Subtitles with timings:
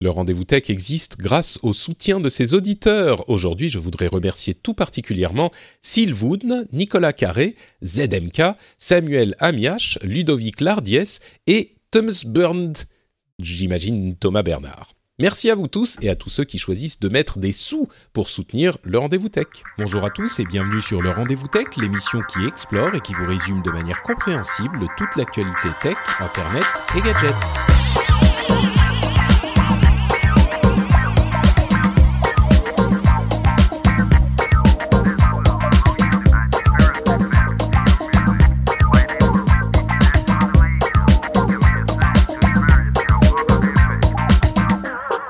[0.00, 3.28] Le rendez-vous tech existe grâce au soutien de ses auditeurs.
[3.30, 5.50] Aujourd'hui, je voudrais remercier tout particulièrement
[5.80, 8.42] Sylvoun, Nicolas Carré, ZMK,
[8.78, 12.76] Samuel Amiach, Ludovic Lardiès et Thomas Burned
[13.38, 14.92] j'imagine Thomas Bernard.
[15.18, 18.28] Merci à vous tous et à tous ceux qui choisissent de mettre des sous pour
[18.28, 19.46] soutenir le Rendez-vous Tech.
[19.78, 23.26] Bonjour à tous et bienvenue sur le Rendez-vous Tech, l'émission qui explore et qui vous
[23.26, 26.64] résume de manière compréhensible toute l'actualité tech, internet
[26.96, 27.85] et gadgets.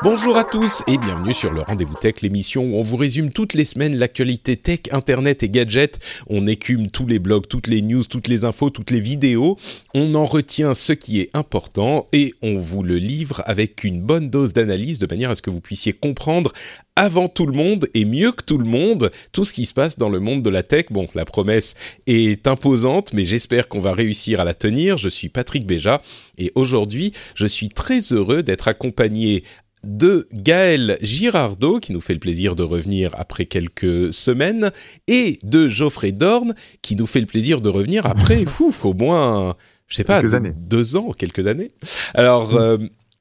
[0.09, 3.55] Bonjour à tous et bienvenue sur le Rendez-vous Tech, l'émission où on vous résume toutes
[3.55, 5.99] les semaines l'actualité tech, internet et gadgets.
[6.29, 9.59] On écume tous les blogs, toutes les news, toutes les infos, toutes les vidéos.
[9.95, 14.31] On en retient ce qui est important et on vous le livre avec une bonne
[14.31, 16.53] dose d'analyse de manière à ce que vous puissiez comprendre
[16.95, 19.99] avant tout le monde et mieux que tout le monde tout ce qui se passe
[19.99, 20.87] dans le monde de la tech.
[20.91, 21.75] Bon, la promesse
[22.07, 24.99] est imposante, mais j'espère qu'on va réussir à la tenir.
[24.99, 26.01] Je suis Patrick Béja
[26.39, 29.43] et aujourd'hui, je suis très heureux d'être accompagné
[29.87, 34.73] de Gaël Girardot, qui nous fait le plaisir de revenir après quelques semaines,
[35.06, 39.56] et de Geoffrey Dorn, qui nous fait le plaisir de revenir après, ouf, au moins,
[39.89, 40.53] je sais pas, Quelques années.
[40.56, 41.70] deux ans, quelques années.
[42.15, 42.77] Alors, euh,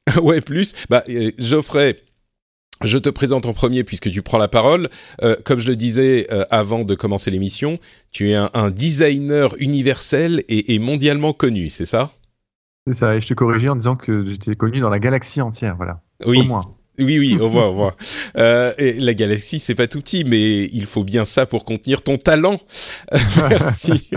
[0.21, 0.73] ouais, plus.
[0.89, 1.97] Bah, euh, Geoffrey,
[2.83, 4.89] je te présente en premier puisque tu prends la parole.
[5.23, 7.79] Euh, comme je le disais euh, avant de commencer l'émission,
[8.11, 12.11] tu es un, un designer universel et, et mondialement connu, c'est ça?
[12.87, 15.75] C'est ça, et je te corrigeais en disant que j'étais connu dans la galaxie entière,
[15.75, 16.01] voilà.
[16.25, 16.41] Oui.
[16.41, 16.61] Au moins.
[16.99, 17.97] Oui, oui, au revoir, au revoir.
[18.37, 22.01] Euh, et la galaxie, c'est pas tout petit, mais il faut bien ça pour contenir
[22.01, 22.59] ton talent.
[23.49, 24.09] Merci.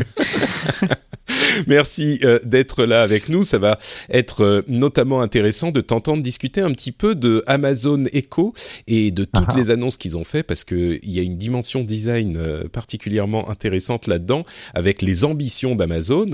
[1.67, 3.43] Merci euh, d'être là avec nous.
[3.43, 3.78] Ça va
[4.11, 8.55] être euh, notamment intéressant de t'entendre discuter un petit peu de Amazon Echo
[8.87, 9.57] et de toutes Ah ah.
[9.57, 13.51] les annonces qu'ils ont fait parce que il y a une dimension design euh, particulièrement
[13.51, 16.27] intéressante là-dedans avec les ambitions d'Amazon.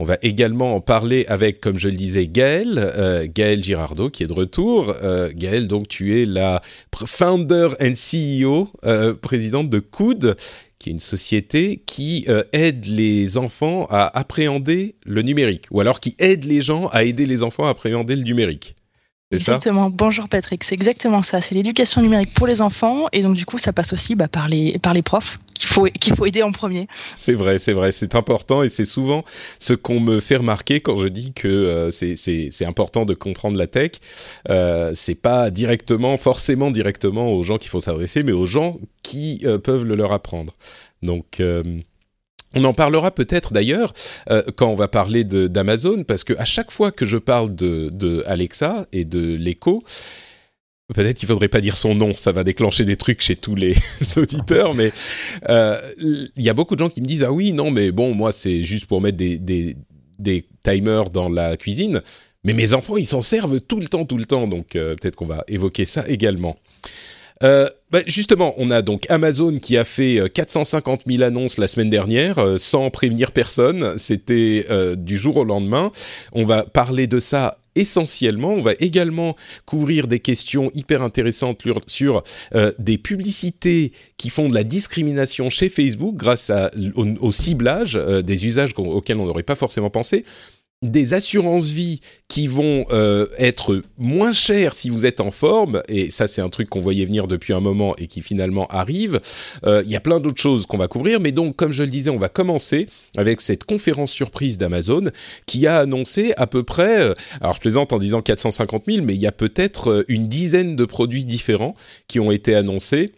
[0.00, 4.22] On va également en parler avec, comme je le disais, Gaël, euh, Gaël Girardot qui
[4.22, 4.94] est de retour.
[5.02, 6.62] Euh, Gaël, donc tu es la
[7.04, 10.38] founder and CEO, euh, présidente de Coud,
[10.78, 16.00] qui est une société qui euh, aide les enfants à appréhender le numérique, ou alors
[16.00, 18.76] qui aide les gens à aider les enfants à appréhender le numérique.
[19.30, 19.90] Ça Exactement.
[19.90, 21.40] Bonjour Patrick, c'est exactement ça.
[21.40, 24.48] C'est l'éducation numérique pour les enfants et donc du coup ça passe aussi bah, par
[24.48, 26.88] les par les profs qu'il faut qu'il faut aider en premier.
[27.14, 29.22] C'est vrai, c'est vrai, c'est important et c'est souvent
[29.60, 33.68] ce qu'on me fait remarquer quand je dis que euh, c'est important de comprendre la
[33.68, 33.92] tech.
[34.48, 39.42] Euh, c'est pas directement, forcément directement aux gens qu'il faut s'adresser, mais aux gens qui
[39.44, 40.56] euh, peuvent le leur apprendre.
[41.04, 41.40] Donc
[42.54, 43.92] on en parlera peut-être d'ailleurs
[44.30, 48.22] euh, quand on va parler d'Amazon, parce que à chaque fois que je parle de,
[48.26, 49.82] Alexa et de l'écho,
[50.94, 53.74] peut-être qu'il faudrait pas dire son nom, ça va déclencher des trucs chez tous les
[54.16, 54.92] auditeurs, mais
[55.48, 58.14] euh, il y a beaucoup de gens qui me disent ah oui non mais bon
[58.14, 59.76] moi c'est juste pour mettre des,
[60.62, 62.02] timers dans la cuisine,
[62.44, 65.16] mais mes enfants ils s'en servent tout le temps tout le temps, donc euh, peut-être
[65.16, 66.56] qu'on va évoquer ça également.
[67.90, 71.90] Bah, justement, on a donc Amazon qui a fait euh, 450 000 annonces la semaine
[71.90, 73.98] dernière euh, sans prévenir personne.
[73.98, 75.90] C'était euh, du jour au lendemain.
[76.32, 78.50] On va parler de ça essentiellement.
[78.50, 82.22] On va également couvrir des questions hyper intéressantes sur,
[82.54, 86.50] euh, des publicités qui font de la discrimination chez Facebook grâce
[86.94, 90.24] au, ciblage euh, des usages auxquels on n'aurait pas forcément pensé
[90.82, 96.26] des assurances-vie qui vont euh, être moins chères si vous êtes en forme, et ça
[96.26, 99.20] c'est un truc qu'on voyait venir depuis un moment et qui finalement arrive.
[99.64, 101.90] Euh, Il y a plein d'autres choses qu'on va couvrir, mais donc comme je le
[101.90, 102.88] disais, on va commencer
[103.18, 105.10] avec cette conférence surprise d'Amazon
[105.44, 109.14] qui a annoncé à peu près, euh, alors je plaisante en disant 450 000, mais
[109.14, 111.74] il y a peut-être euh, une dizaine de produits différents
[112.08, 113.12] qui ont été annoncés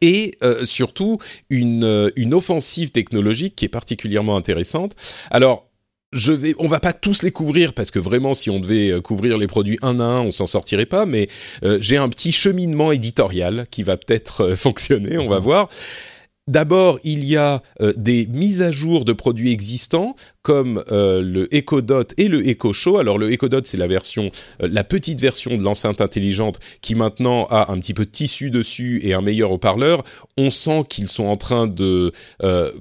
[0.00, 1.18] et euh, surtout
[1.50, 4.96] une, une offensive technologique qui est particulièrement intéressante.
[5.30, 5.63] Alors,
[6.14, 9.00] je vais, on va pas tous les couvrir parce que vraiment, si on devait euh,
[9.00, 11.04] couvrir les produits un à un, on s'en sortirait pas.
[11.04, 11.28] Mais
[11.64, 15.18] euh, j'ai un petit cheminement éditorial qui va peut-être euh, fonctionner.
[15.18, 15.68] On va voir.
[16.46, 20.14] D'abord, il y a euh, des mises à jour de produits existants
[20.44, 22.98] comme le Echo Dot et le Echo Show.
[22.98, 24.30] Alors le Echo Dot, c'est la version,
[24.60, 29.00] la petite version de l'enceinte intelligente qui maintenant a un petit peu de tissu dessus
[29.02, 30.04] et un meilleur haut-parleur.
[30.36, 32.12] On sent qu'ils sont en train de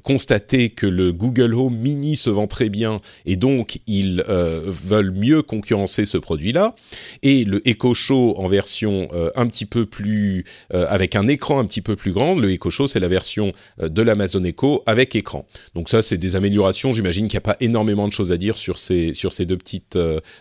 [0.03, 5.41] constater que le Google Home Mini se vend très bien et donc ils veulent mieux
[5.41, 6.75] concurrencer ce produit-là.
[7.23, 11.81] Et le Echo Show en version un petit peu plus avec un écran un petit
[11.81, 15.47] peu plus grand, le Echo Show c'est la version de l'Amazon Echo avec écran.
[15.75, 16.91] Donc ça c'est des améliorations.
[16.91, 19.57] J'imagine qu'il n'y a pas énormément de choses à dire sur ces sur ces deux
[19.57, 19.97] petites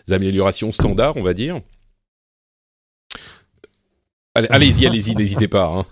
[0.09, 1.61] améliorations standards, on va dire.
[4.35, 5.67] Allez-y, allez-y, n'hésitez pas.
[5.67, 5.85] Hein.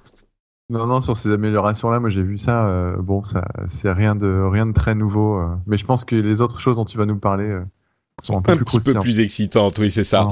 [0.69, 2.68] Non, non, sur ces améliorations-là, moi j'ai vu ça.
[2.68, 5.38] Euh, bon, ça, c'est rien de rien de très nouveau.
[5.38, 5.47] Euh.
[5.68, 7.62] mais je pense que les autres choses dont tu vas nous parler euh,
[8.21, 9.77] sont un peu plus petit peu plus excitantes.
[9.79, 10.27] Oui, c'est ça.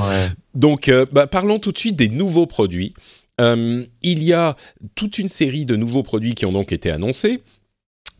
[0.55, 2.93] Donc, bah, parlons tout de suite des nouveaux produits.
[3.37, 3.89] il
[4.23, 4.55] y a
[4.95, 7.43] toute une série de nouveaux produits qui ont donc été annoncés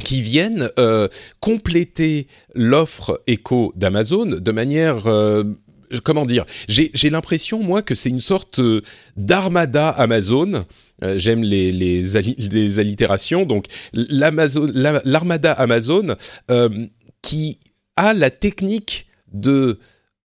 [0.04, 0.70] qui viennent
[1.40, 5.04] compléter l'offre Echo d'Amazon de manière
[6.04, 8.62] comment dire J'ai l'impression, moi, que c'est une sorte
[9.18, 10.66] d'armada Amazon
[11.04, 13.46] euh, j'aime les, les, allitérations.
[13.46, 16.16] Donc, l'armada Amazon
[16.52, 16.70] euh,
[17.22, 17.60] qui
[17.96, 19.80] a la technique de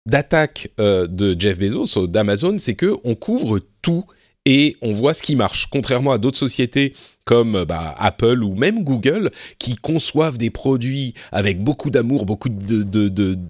[0.06, 4.06] d'attaque euh, de Jeff Bezos d'Amazon, c'est que on couvre tout
[4.50, 5.68] et on voit ce qui marche.
[5.70, 6.94] Contrairement à d'autres sociétés
[7.26, 9.30] comme bah, Apple ou même Google,
[9.60, 12.48] qui conçoivent des produits avec beaucoup d'amour, beaucoup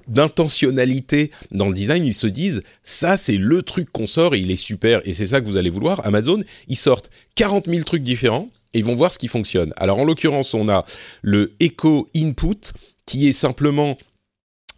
[0.08, 4.50] d'intentionnalité dans le design, ils se disent ça c'est le truc qu'on sort et il
[4.50, 6.04] est super et c'est ça que vous allez vouloir.
[6.04, 9.74] Amazon, ils sortent 40 000 trucs différents et ils vont voir ce qui fonctionne.
[9.78, 10.84] Alors en l'occurrence, on a
[11.22, 12.74] le Echo Input
[13.06, 14.00] qui est simplement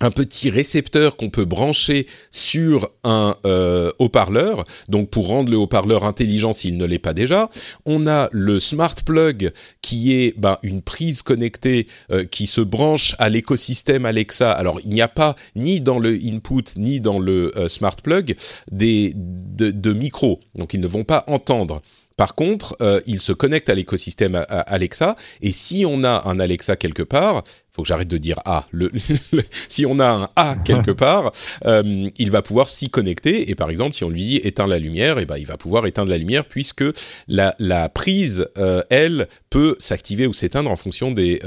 [0.01, 6.05] un petit récepteur qu'on peut brancher sur un euh, haut-parleur, donc pour rendre le haut-parleur
[6.05, 7.49] intelligent s'il ne l'est pas déjà.
[7.85, 9.51] On a le smart plug
[9.81, 14.51] qui est ben, une prise connectée euh, qui se branche à l'écosystème Alexa.
[14.51, 18.35] Alors il n'y a pas ni dans le input ni dans le euh, smart plug
[18.71, 21.81] des de, de micros, donc ils ne vont pas entendre.
[22.19, 26.75] Par contre, euh, il se connecte à l'écosystème Alexa, et si on a un Alexa
[26.75, 28.67] quelque part, faut que j'arrête de dire A.
[28.71, 28.91] Le,
[29.69, 31.31] si on a un A quelque part,
[31.63, 33.49] euh, il va pouvoir s'y connecter.
[33.49, 35.85] Et par exemple, si on lui dit éteins la lumière, et ben il va pouvoir
[35.85, 36.83] éteindre la lumière puisque
[37.29, 41.39] la, la prise, euh, elle, peut s'activer ou s'éteindre en fonction des,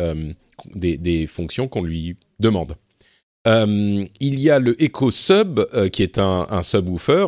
[0.74, 2.76] des, des, fonctions qu'on lui demande.
[3.44, 5.60] il y a le Echo Sub
[5.90, 7.26] qui est un, un subwoofer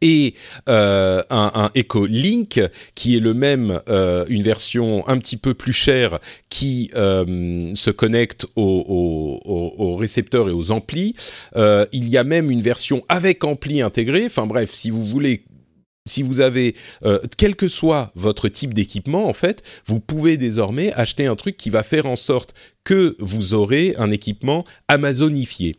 [0.00, 0.34] et
[0.68, 2.60] euh, un, Echo Link
[2.94, 6.18] qui est le même, euh, une version un petit peu plus chère
[6.48, 11.14] qui euh, se connecte aux, récepteurs et aux amplis.
[11.56, 14.24] Il y a même une version avec ampli intégré.
[14.26, 15.44] Enfin bref, si vous voulez
[16.38, 16.74] avez,
[17.36, 21.70] quel que soit votre type d'équipement, en fait, vous pouvez désormais acheter un truc qui
[21.70, 25.76] va faire en sorte que vous aurez un équipement amazonifié.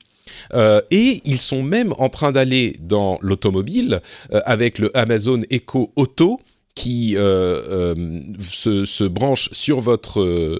[0.53, 4.01] Euh, et ils sont même en train d'aller dans l'automobile
[4.33, 6.39] euh, avec le Amazon Echo Auto
[6.75, 10.59] qui euh, se, branche sur votre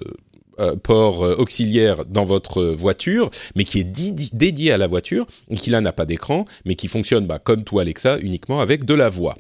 [0.84, 5.26] port auxiliaire dans votre voiture, mais qui est dédié à la voiture,
[5.56, 8.94] qui là n'a pas d'écran, mais qui fonctionne bah, comme tout Alexa, uniquement avec de
[8.94, 9.38] la voix.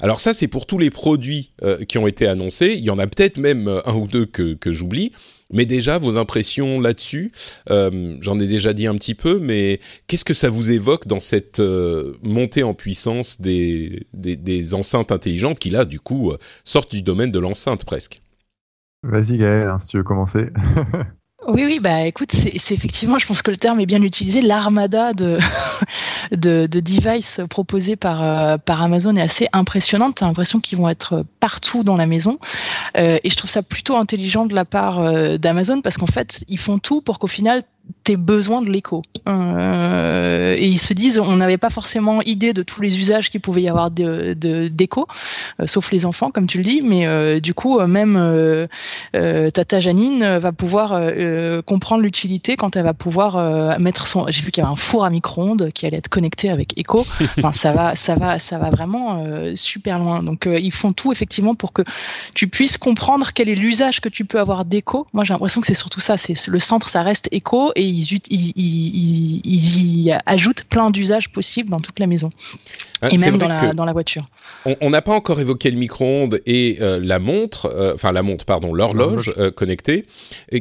[0.00, 1.50] Alors ça, c'est pour tous les produits
[1.88, 2.74] qui ont été annoncés.
[2.76, 5.10] Il y en a peut-être même un ou deux que j'oublie.
[5.52, 7.32] Mais déjà, vos impressions là-dessus,
[7.70, 11.20] euh, j'en ai déjà dit un petit peu, mais qu'est-ce que ça vous évoque dans
[11.20, 14.04] cette euh, montée en puissance des,
[14.74, 18.22] enceintes intelligentes qui, là, du coup, euh, sortent du domaine de l'enceinte presque?
[19.02, 20.50] Vas-y Gaël, hein, si tu veux commencer.
[21.48, 24.42] Oui, oui, bah écoute, c'est effectivement, je pense que le terme est bien utilisé.
[24.42, 25.38] L'armada de,
[26.32, 30.16] de, de devices proposés par, euh, par Amazon est assez impressionnante.
[30.16, 32.38] Tu as l'impression qu'ils vont être partout dans la maison.
[32.98, 36.44] Euh, et je trouve ça plutôt intelligent de la part euh, d'Amazon parce qu'en fait,
[36.48, 37.64] ils font tout pour qu'au final,
[38.04, 39.02] tes besoins de l'écho.
[39.28, 43.40] Euh, et ils se disent, on n'avait pas forcément idée de tous les usages qu'il
[43.40, 47.40] pouvait y avoir d'écho, de, euh, sauf les enfants, comme tu le dis, mais euh,
[47.40, 48.68] du coup, même
[49.12, 51.00] Tata Janine va pouvoir
[51.66, 54.26] comprendre l'utilité quand elle va pouvoir mettre son.
[54.28, 57.06] J'ai vu qu'il y avait un four à micro-ondes qui allait être connecté avec Echo.
[57.38, 60.22] Enfin, ça va, ça va, ça va vraiment super loin.
[60.22, 61.82] Donc, ils font tout effectivement pour que
[62.34, 65.06] tu puisses comprendre quel est l'usage que tu peux avoir d'écho.
[65.12, 66.16] Moi, j'ai l'impression que c'est surtout ça.
[66.16, 67.28] C'est le centre, ça reste
[67.76, 68.12] Et ils,
[70.04, 72.30] y ajoutent plein d'usages possibles dans toute la maison
[73.02, 74.26] ah, et même dans la, voiture.
[74.80, 78.44] On n'a pas encore évoqué le micro-ondes et euh, la montre, euh, enfin la montre,
[78.44, 80.06] pardon, l'horloge euh, connectée,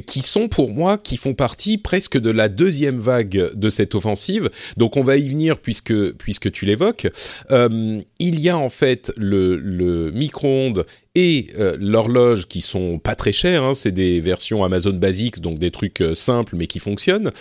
[0.05, 4.49] qui sont pour moi, qui font partie presque de la deuxième vague de cette offensive.
[4.77, 7.07] Donc on va y venir venir puisque puisque tu l'évoques.
[7.49, 10.85] il y a en fait le, le micro-ondes
[11.15, 11.47] et
[11.79, 13.63] l'horloge qui sont pas très chers.
[13.63, 17.31] Hein, c'est des versions Amazon Basics, donc des trucs simples mais qui fonctionnent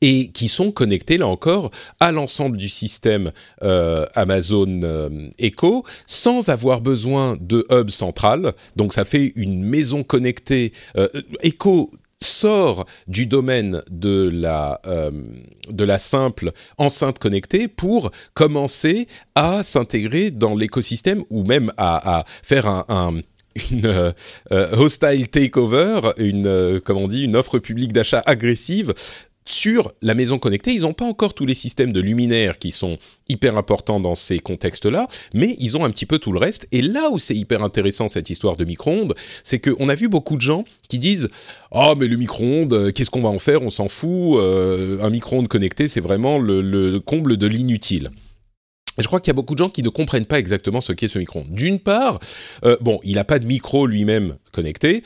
[0.00, 6.48] et qui sont connectés là encore à l'ensemble du système euh, Amazon euh, Echo sans
[6.48, 8.54] avoir besoin de hub central.
[8.76, 10.72] Donc ça fait une maison connectée.
[10.96, 11.08] Euh,
[11.42, 11.90] Echo
[12.22, 14.80] sort du domaine de la
[15.68, 22.66] de la simple enceinte connectée pour commencer à s'intégrer dans l'écosystème ou même à, faire
[22.66, 23.20] un,
[23.70, 24.12] une
[24.50, 28.94] hostile takeover, une comment on dit, une offre publique d'achat agressive
[29.44, 32.98] sur la maison connectée, ils n'ont pas encore tous les systèmes de luminaires qui sont
[33.28, 36.68] hyper importants dans ces contextes-là, mais ils ont un petit peu tout le reste.
[36.72, 40.36] Et là où c'est hyper intéressant cette histoire de micro-ondes, c'est qu'on a vu beaucoup
[40.36, 41.30] de gens qui disent
[41.72, 43.62] oh mais le micro-ondes, euh, qu'est-ce qu'on va en faire?
[43.62, 44.38] On s'en fout.
[44.38, 48.10] Euh, un micro-ondes connecté, c'est vraiment le comble de l'inutile
[49.02, 51.08] je crois qu'il y a beaucoup de gens qui ne comprennent pas exactement ce qu'est
[51.08, 51.42] ce micro.
[51.48, 52.20] D'une part,
[52.64, 55.02] euh, bon, il n'a pas de micro lui-même connecté.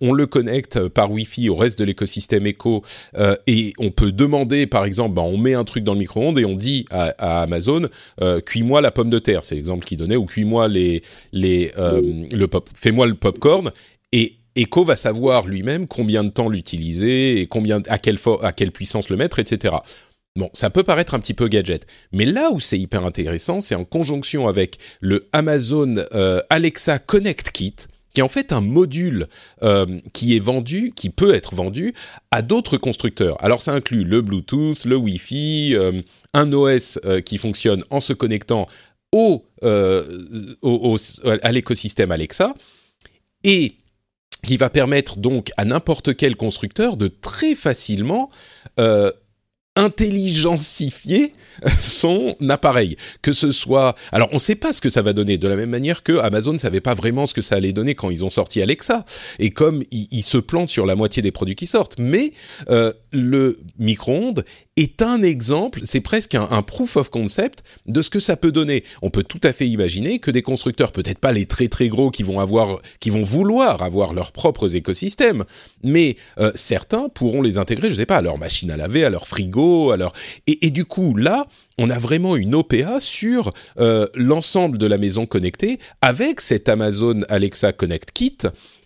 [0.00, 2.82] On, le connecte par Wi-Fi au reste de l'écosystème Echo
[3.16, 6.38] euh, et on peut demander, par exemple, ben, on met un truc dans le micro-ondes
[6.38, 7.88] et on dit à, Amazon,
[8.20, 12.46] euh, cuis-moi la pomme de terre, c'est l'exemple qu'il donnait, ou cuis-moi les, les, le
[12.46, 13.70] pop, fais-moi le popcorn
[14.12, 18.70] et Echo va savoir lui-même combien de temps l'utiliser et combien, à quelle, à quelle
[18.70, 19.76] puissance le mettre, etc.
[20.34, 23.74] Bon, ça peut paraître un petit peu gadget, mais là où c'est hyper intéressant, c'est
[23.74, 27.76] en conjonction avec le Amazon euh, Alexa Connect Kit,
[28.14, 29.28] qui est en fait un module
[29.62, 31.92] euh, qui est vendu, qui peut être vendu
[32.30, 33.36] à d'autres constructeurs.
[33.44, 36.00] Alors ça inclut le Bluetooth, le Wi-Fi, euh,
[36.32, 38.68] un OS qui fonctionne en se connectant
[39.62, 40.02] à
[41.52, 42.54] l'écosystème Alexa,
[43.44, 43.74] et
[44.42, 48.30] qui va permettre donc à n'importe quel constructeur de très facilement
[49.76, 51.32] intelligencifier
[51.80, 52.96] son appareil.
[53.22, 53.94] Que ce soit...
[54.10, 56.18] Alors, on ne sait pas ce que ça va donner, de la même manière que
[56.18, 59.04] Amazon ne savait pas vraiment ce que ça allait donner quand ils ont sorti Alexa.
[59.38, 61.98] Et comme ils, se plantent sur la moitié des produits qui sortent.
[61.98, 62.32] Mais
[62.70, 64.44] euh, le micro-ondes
[64.76, 68.84] est un exemple, c'est presque un, proof of concept de ce que ça peut donner.
[69.02, 72.10] On peut tout à fait imaginer que des constructeurs, peut-être pas les très très gros
[72.10, 75.44] qui vont avoir, qui vont vouloir avoir leurs propres écosystèmes,
[75.82, 79.10] mais euh, certains pourront les intégrer, je sais pas, à leur machine à laver, à
[79.10, 80.12] leur frigo, à leur
[80.46, 81.46] et, du coup là,
[81.78, 87.22] on a vraiment une OPA sur euh, l'ensemble de la maison connectée avec cet Amazon
[87.28, 88.38] Alexa Connect Kit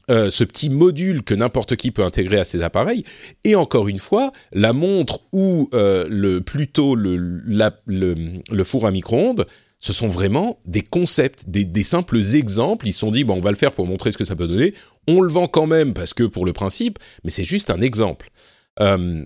[0.08, 3.02] euh, ce petit module que n'importe qui peut intégrer à ses appareils.
[3.42, 9.46] Et encore une fois, la montre ou euh, le, plutôt le, le, four à micro-ondes,
[9.80, 12.86] ce sont vraiment des concepts, des, simples exemples.
[12.86, 14.46] Ils se sont dit, bon, on va le faire pour montrer ce que ça peut
[14.46, 14.74] donner.
[15.08, 18.30] On le vend quand même parce que pour le principe, mais c'est juste un exemple.
[18.78, 19.24] Euh,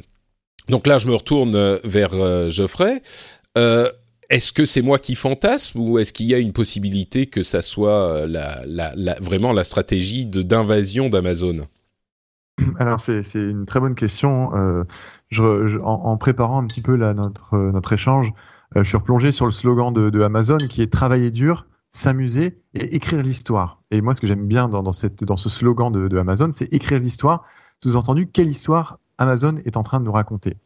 [0.70, 3.02] donc là, je me retourne vers Geoffrey.
[4.30, 7.62] Est-ce que c'est moi qui fantasme ou est-ce qu'il y a une possibilité que ça
[7.62, 11.66] soit euh, vraiment la stratégie d'invasion d'Amazon?
[12.78, 14.52] Alors c'est une très bonne question.
[14.54, 14.84] Euh,
[15.82, 18.32] en, préparant un petit peu notre, euh, notre échange,
[18.76, 23.22] je suis replongé sur le slogan de, Amazon qui est travailler dur, s'amuser et écrire
[23.22, 23.82] l'histoire.
[23.90, 27.46] Et moi, ce que j'aime bien dans, dans ce slogan de, Amazon, c'est écrire l'histoire.
[27.82, 30.56] Sous-entendu, quelle histoire Amazon est en train de nous raconter?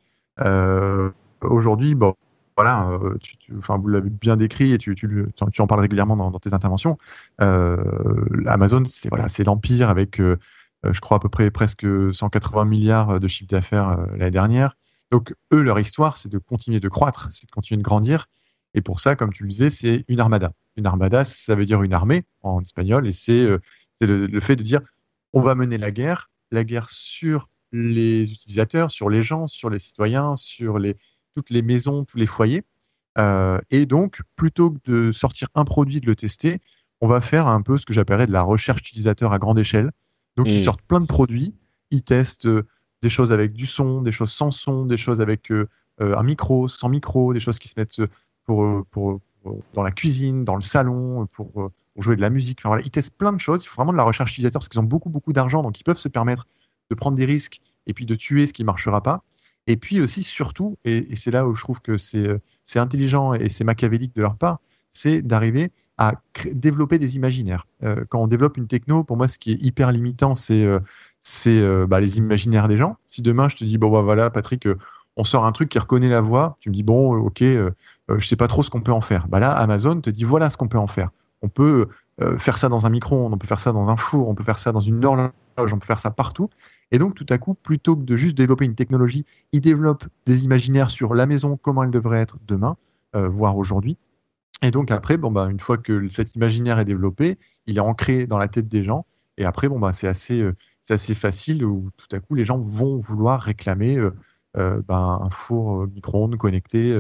[1.41, 2.15] Aujourd'hui, bon,
[2.57, 3.19] voilà, euh,
[3.59, 4.95] enfin, vous l'avez bien décrit et tu,
[5.59, 6.99] en parles régulièrement dans, tes interventions.
[7.41, 7.77] Euh,
[8.47, 10.39] Amazon, c'est voilà, c'est l'empire avec, euh,
[10.89, 14.77] je crois à peu près presque 180 milliards de chiffre d'affaires l'année dernière.
[15.11, 18.27] Donc eux, leur histoire, c'est de continuer de croître, c'est de continuer de grandir.
[18.75, 20.53] Et pour ça, comme tu le disais, c'est une armada.
[20.77, 23.47] Une armada, ça veut dire une armée en espagnol, et c'est
[24.01, 24.81] le fait de dire
[25.33, 29.81] on va mener la guerre, la guerre sur les utilisateurs, sur les gens, sur les
[29.81, 30.97] citoyens, sur les,
[31.35, 32.65] toutes les maisons, tous les foyers.
[33.19, 36.61] Euh, et donc, plutôt que de sortir un produit, de le tester,
[37.01, 39.91] on va faire un peu ce que j'appellerais de la recherche utilisateur à grande échelle.
[40.37, 40.65] Donc, ils mmh.
[40.65, 41.55] sortent plein de produits,
[41.91, 42.67] ils testent euh,
[43.03, 45.69] des choses avec du son, des choses sans son, des choses avec euh,
[46.01, 48.01] un micro, sans micro, des choses qui se mettent
[48.45, 49.21] pour, pour,
[49.75, 52.59] dans la cuisine, dans le salon, pour, pour jouer de la musique.
[52.61, 53.63] Enfin, voilà, ils testent plein de choses.
[53.65, 55.85] Il faut vraiment de la recherche utilisateur parce qu'ils ont beaucoup, beaucoup d'argent, donc ils
[55.85, 56.47] peuvent se permettre
[56.91, 59.23] de prendre des risques et puis de tuer ce qui ne marchera pas.
[59.67, 62.41] Et puis aussi, surtout, et, c'est là où je trouve que c'est
[62.77, 64.59] intelligent et c'est machiavélique de leur part,
[64.95, 66.15] c'est d'arriver à
[66.53, 67.67] développer des imaginaires.
[67.83, 70.79] Euh, quand on développe une techno, pour moi, ce qui est hyper limitant, c'est euh,
[71.47, 72.97] euh, bah, les imaginaires des gens.
[73.07, 74.69] Si demain, je te dis, bon, bah, voilà, Patrick,
[75.17, 78.37] on sort un truc qui reconnaît la voix, tu me dis, bon, ok, je sais
[78.37, 79.29] pas trop ce qu'on peut en faire.
[79.29, 81.11] Bah là, Amazon te dit, voilà ce qu'on peut en faire.
[81.43, 81.89] On peut
[82.39, 84.59] faire ça dans un micro-ondes, on peut faire ça dans un four, on peut faire
[84.59, 86.51] ça dans une horloge, on peut faire ça partout.
[86.95, 90.45] Et donc, tout à coup, plutôt que de juste développer une technologie, ils développent des
[90.45, 92.77] imaginaires sur la maison, comment elle devrait être demain,
[93.17, 93.99] euh, voire aujourd'hui.
[94.63, 97.37] Et donc, après, bon, bah, une fois que cet imaginaire est développé,
[97.67, 99.07] il est ancré dans la tête des gens.
[99.39, 100.55] Et après, bon, bah, c'est assez, euh,
[100.89, 105.89] assez facile où tout à coup, les gens vont vouloir réclamer euh, ben, un four
[105.89, 106.97] micro-ondes connecté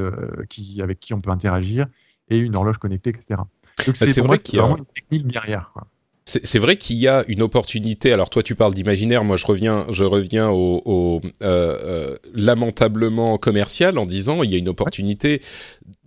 [0.48, 1.86] qui, avec qui on peut interagir
[2.30, 3.42] et une horloge connectée, etc.
[3.86, 5.70] Donc, bah, c'est vrai qu'il y a vraiment une technique derrière.
[5.72, 5.86] Quoi.
[6.26, 8.10] C'est vrai qu'il y a une opportunité.
[8.10, 9.24] Alors toi, tu parles d'imaginaire.
[9.24, 14.58] Moi, je reviens, je reviens au, euh, euh, lamentablement commercial en disant il y a
[14.58, 15.42] une opportunité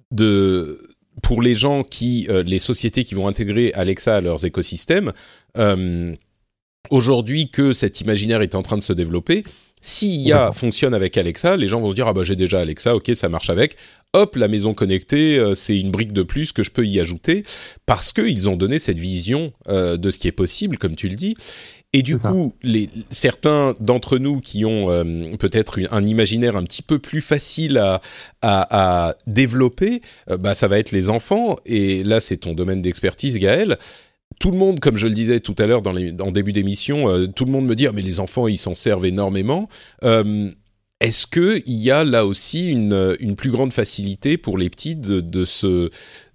[0.09, 0.81] de
[1.21, 5.13] pour les gens qui, euh, les sociétés qui vont intégrer Alexa à leurs écosystèmes.
[6.89, 9.43] Aujourd'hui, que cet imaginaire est en train de se développer,
[9.81, 12.59] s'il y a fonctionne avec Alexa, les gens vont se dire ah bah j'ai déjà
[12.59, 13.75] Alexa, ok ça marche avec.
[14.13, 17.43] Hop, la maison connectée, euh, c'est une brique de plus que je peux y ajouter
[17.85, 21.15] parce qu'ils ont donné cette vision euh, de ce qui est possible, comme tu le
[21.15, 21.35] dis.
[21.93, 26.81] Et du coup, les, certains d'entre nous qui ont euh, peut-être un imaginaire un petit
[26.81, 28.01] peu plus facile à,
[28.41, 31.55] à, développer, bah, ça va être les enfants.
[31.65, 33.77] Et là, c'est ton domaine d'expertise, Gaël
[34.39, 37.27] tout le monde, comme je le disais tout à l'heure dans en début d'émission, euh,
[37.27, 39.67] tout le monde me dit ah, mais les enfants ils s'en servent énormément.
[40.03, 40.51] Euh,
[40.99, 45.45] est-ce qu'il y a là aussi une, plus grande facilité pour les petits de,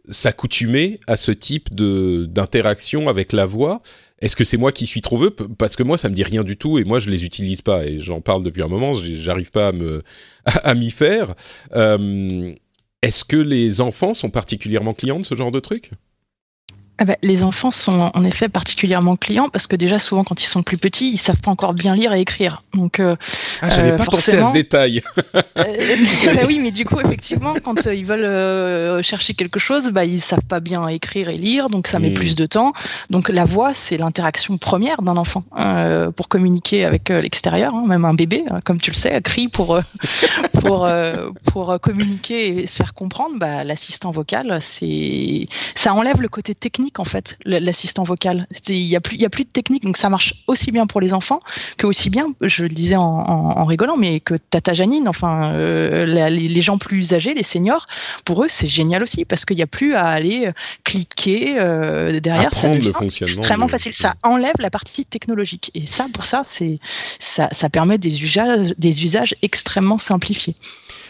[0.08, 3.82] s'accoutumer à ce type d'interaction avec la voix?
[4.20, 6.44] Est-ce que c'est moi qui suis trop vieux Parce que moi ça me dit rien
[6.44, 8.92] du tout et moi je les utilise pas et j'en parle depuis un moment.
[8.94, 9.72] J'arrive pas
[10.44, 11.34] à, m'y faire.
[11.74, 12.52] Euh,
[13.02, 15.90] est-ce que les enfants sont particulièrement clients de ce genre de truc?
[16.98, 20.46] Ah bah, les enfants sont en effet particulièrement clients parce que déjà souvent quand ils
[20.46, 22.62] sont plus petits, ils savent pas encore bien lire et écrire.
[22.74, 23.16] Donc euh,
[23.62, 25.02] ah, j'avais pas pensé à ce détail.
[25.34, 29.88] euh, bah oui, mais du coup effectivement quand euh, ils veulent euh, chercher quelque chose,
[29.88, 32.14] bah ils savent pas bien écrire et lire, donc ça met hmm.
[32.14, 32.74] plus de temps.
[33.08, 38.04] Donc la voix c'est l'interaction première d'un enfant euh, pour communiquer avec l'extérieur, hein, même
[38.04, 39.80] un bébé, comme tu le sais, crie pour
[40.60, 40.88] pour
[41.50, 43.38] pour communiquer et se faire comprendre.
[43.38, 48.46] Bah l'assistant vocal c'est ça enlève le côté technique en fait, l'assistant vocal.
[48.68, 51.00] Il y a plus, y a plus de technique, donc ça marche aussi bien pour
[51.00, 51.40] les enfants
[51.78, 56.62] que aussi bien, je le disais en, rigolant, mais que Tata Janine, enfin euh, les,
[56.62, 57.86] gens plus âgés, les seniors,
[58.24, 60.52] pour eux c'est génial aussi parce qu'il n'y a plus à aller euh,
[60.84, 62.52] cliquer euh, derrière.
[62.52, 63.94] ça devient le extrêmement facile.
[63.94, 66.78] Ça enlève la partie technologique et ça, pour ça, c'est
[67.18, 70.56] ça, ça permet des usages, des usages extrêmement simplifiés.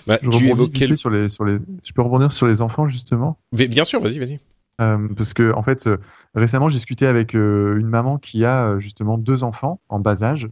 [0.07, 3.39] Bah, tu évoquais sur les, sur les, je peux rebondir sur les enfants justement?
[3.53, 4.41] bien sûr, vas-y, vas-y.
[4.83, 5.99] Euh, parce que en fait, euh,
[6.35, 10.49] récemment, j'ai discuté avec euh, une maman qui a justement deux enfants en bas âge,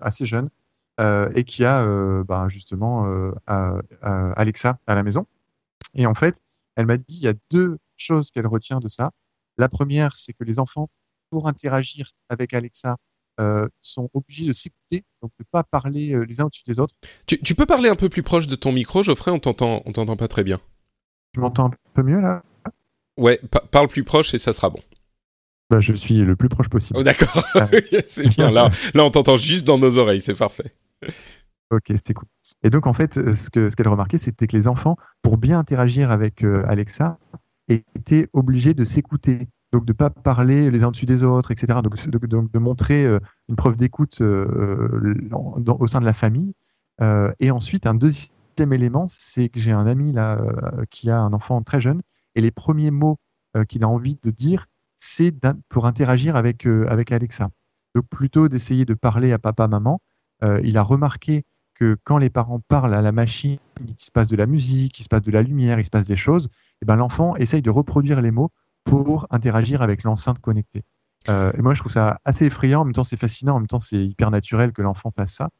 [0.00, 0.50] assez jeunes,
[1.34, 1.84] et qui a
[2.24, 3.06] bah, justement
[3.46, 5.26] Alexa à la maison.
[5.94, 6.40] Et en fait,
[6.76, 9.10] elle m'a dit il y a deux choses qu'elle retient de ça.
[9.58, 10.90] La première, c'est que les enfants,
[11.30, 12.98] pour interagir avec Alexa,
[13.80, 16.94] sont obligés de s'écouter, donc de ne pas parler les uns au-dessus des autres.
[17.26, 19.30] Tu, tu, peux parler un peu plus proche de ton micro, Geoffrey?
[19.30, 20.60] On t'entend pas très bien.
[21.32, 22.42] Tu m'entends un peu mieux là?
[23.16, 24.80] Ouais, parle plus proche et ça sera bon.
[25.70, 26.98] Bah, je suis le plus proche possible.
[26.98, 27.44] Oh, d'accord,
[28.06, 28.50] c'est bien.
[28.50, 30.74] Là, là, on t'entend juste dans nos oreilles, c'est parfait.
[31.70, 32.28] Ok, c'est cool.
[32.62, 36.10] Et donc, en fait, ce qu'elle ce remarquait, c'était que les enfants, pour bien interagir
[36.10, 37.18] avec euh, Alexa,
[37.68, 39.48] étaient obligés de s'écouter.
[39.72, 41.78] Donc, de ne pas parler les uns au-dessus des autres, etc.
[41.82, 46.54] Donc, de, de montrer euh, une preuve d'écoute euh, au sein de la famille.
[47.40, 50.38] et ensuite, un deuxième élément, c'est que j'ai un ami là
[50.90, 52.02] qui a un enfant très jeune
[52.34, 53.18] et les premiers mots
[53.56, 54.66] euh, qu'il a envie de dire,
[54.96, 55.34] c'est
[55.68, 57.50] pour interagir avec, euh, avec Alexa.
[57.94, 60.00] Donc plutôt d'essayer de parler à papa, maman,
[60.42, 64.28] euh, il a remarqué que quand les parents parlent à la machine, il se passe
[64.28, 66.48] de la musique, il se passe de la lumière, il se passe des choses, et
[66.82, 68.50] eh ben l'enfant essaye de reproduire les mots
[68.84, 70.82] pour interagir avec l'enceinte connectée.
[71.28, 72.80] et moi, je trouve ça assez effrayant.
[72.80, 73.54] En même temps, c'est fascinant.
[73.56, 75.50] En même temps, c'est hyper naturel que l'enfant fasse ça.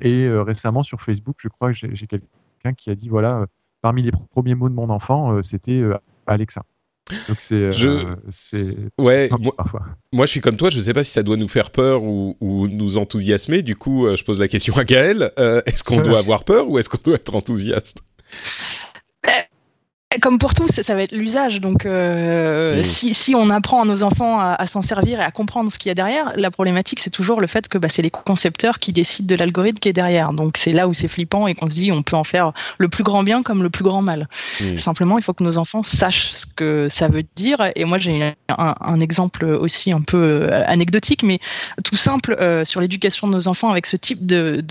[0.00, 3.46] et récemment, sur Facebook, je crois que j'ai quelqu'un qui a dit voilà,
[3.80, 6.62] parmi les premiers mots de mon enfant, euh, c'était euh, Alexa.
[7.28, 8.76] Donc c'est, euh, je...
[8.98, 9.30] ouais.
[9.40, 9.54] Moi,
[10.12, 10.68] moi, je suis comme toi.
[10.68, 13.62] Je ne sais pas si ça doit nous faire peur ou, nous enthousiasmer.
[13.62, 15.32] Du coup, je pose la question à Gaël.
[15.64, 17.98] est-ce qu'on doit avoir peur ou est-ce qu'on doit être enthousiaste?
[20.22, 21.60] Comme pour tous, ça va être l'usage.
[21.60, 25.70] Donc, euh, si, si, on apprend à nos enfants à, s'en servir et à comprendre
[25.70, 28.10] ce qu'il y a derrière, la problématique, c'est toujours le fait que bah, c'est les
[28.10, 30.32] concepteurs qui décident de l'algorithme qui est derrière.
[30.32, 32.88] Donc, c'est là où c'est flippant et qu'on se dit on peut en faire le
[32.88, 34.28] plus grand bien comme le plus grand mal.
[34.76, 37.70] Simplement, il faut que nos enfants sachent ce que ça veut dire.
[37.76, 41.38] Et moi, j'ai un, un, exemple aussi un peu euh, anecdotique, mais
[41.84, 44.64] tout simple euh, sur l'éducation de nos enfants avec ce type de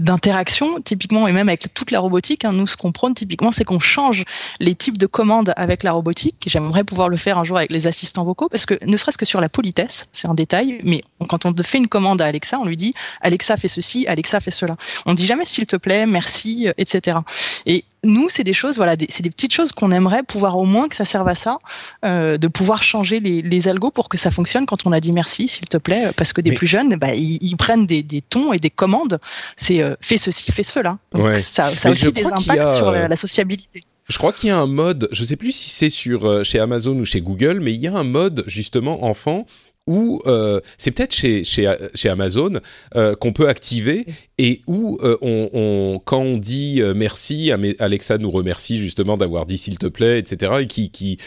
[0.00, 2.44] d'interaction, typiquement, et même avec toute la robotique.
[2.44, 4.24] Hein, nous, ce qu'on prône typiquement, c'est qu'on change
[4.60, 6.44] les types de commandes avec la robotique.
[6.46, 9.26] J'aimerais pouvoir le faire un jour avec les assistants vocaux parce que ne serait-ce que
[9.26, 12.64] sur la politesse, c'est un détail, mais quand on fait une commande à Alexa, on
[12.64, 14.76] lui dit Alexa fait ceci, Alexa fait cela.
[15.06, 17.18] On dit jamais s'il te plaît, merci, etc.
[17.66, 20.88] Et nous, c'est des choses, voilà, c'est des petites choses qu'on aimerait pouvoir au moins
[20.88, 21.58] que ça serve à ça,
[22.04, 25.12] euh, de pouvoir changer les, les, algos pour que ça fonctionne quand on a dit
[25.12, 28.52] merci, s'il te plaît, parce que des plus jeunes, bah, ils, prennent des, des, tons
[28.52, 29.20] et des commandes.
[29.56, 30.98] C'est euh, fais ceci, fais cela.
[31.12, 33.82] Donc Ça, ça a aussi des impacts sur la, sociabilité.
[34.08, 36.58] Je crois qu'il y a un mode, je sais plus si c'est sur euh, chez
[36.58, 39.46] Amazon ou chez Google, mais il y a un mode justement enfant
[39.86, 42.60] où euh, c'est peut-être chez, chez, chez Amazon
[42.94, 44.06] euh, qu'on peut activer
[44.38, 49.78] et où euh, on, quand on dit merci, Alexa nous remercie justement d'avoir dit s'il
[49.78, 50.52] te plaît, etc.
[50.60, 51.18] et qui qui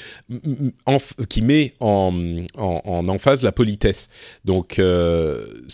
[1.29, 4.09] qui met en, en, en emphase la politesse.
[4.45, 4.79] Donc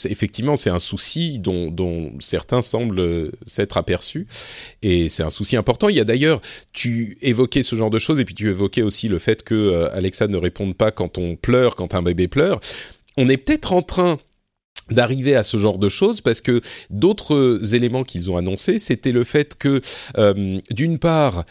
[0.06, 4.28] effectivement c'est un souci dont, dont certains semblent s'être aperçus
[4.82, 5.90] et c'est un souci important.
[5.90, 6.42] Il y a d'ailleurs
[6.74, 10.28] tu évoquais ce genre de choses et puis tu évoquais aussi le fait que Alexa
[10.28, 12.60] ne réponde pas quand on pleure, quand un bébé pleure
[13.18, 14.18] on est peut-être en train
[14.90, 19.24] d'arriver à ce genre de choses parce que d'autres éléments qu'ils ont annoncés, c'était le
[19.24, 19.82] fait que
[20.18, 21.46] euh, d'une part,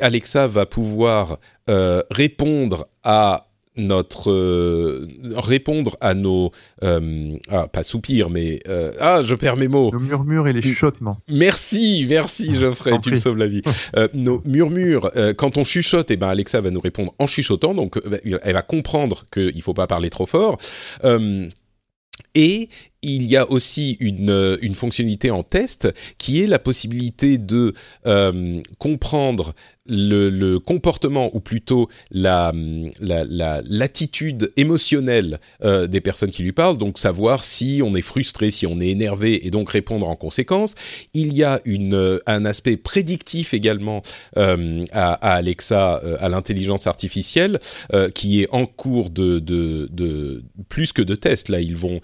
[0.00, 6.50] Alexa va pouvoir euh, répondre à notre euh, répondre à nos
[6.82, 8.60] ah, pas soupir mais
[9.00, 9.90] ah je perds mes mots.
[9.92, 11.18] Nos murmures et les chuchotements.
[11.28, 13.62] merci merci Geoffrey tu me sauves la vie.
[14.14, 18.00] Nos murmures quand on chuchote et eh ben Alexa va nous répondre en chuchotant donc
[18.42, 20.58] elle va comprendre qu'il faut pas parler trop fort.
[22.34, 22.68] Et
[23.02, 27.72] il y a aussi une, une, fonctionnalité en test qui est la possibilité de
[28.06, 29.54] euh, comprendre
[29.90, 32.52] le, comportement ou plutôt la
[33.00, 38.50] l'attitude la, émotionnelle euh, des personnes qui lui parlent, donc savoir si on est frustré,
[38.50, 40.74] si on est énervé et donc répondre en conséquence.
[41.14, 44.02] Il y a une, un aspect prédictif également
[44.36, 47.58] euh, à, Alexa, euh, à l'intelligence artificielle,
[47.92, 51.48] euh, qui est en cours de, de, de, plus que de test.
[51.48, 52.00] Là, ils vont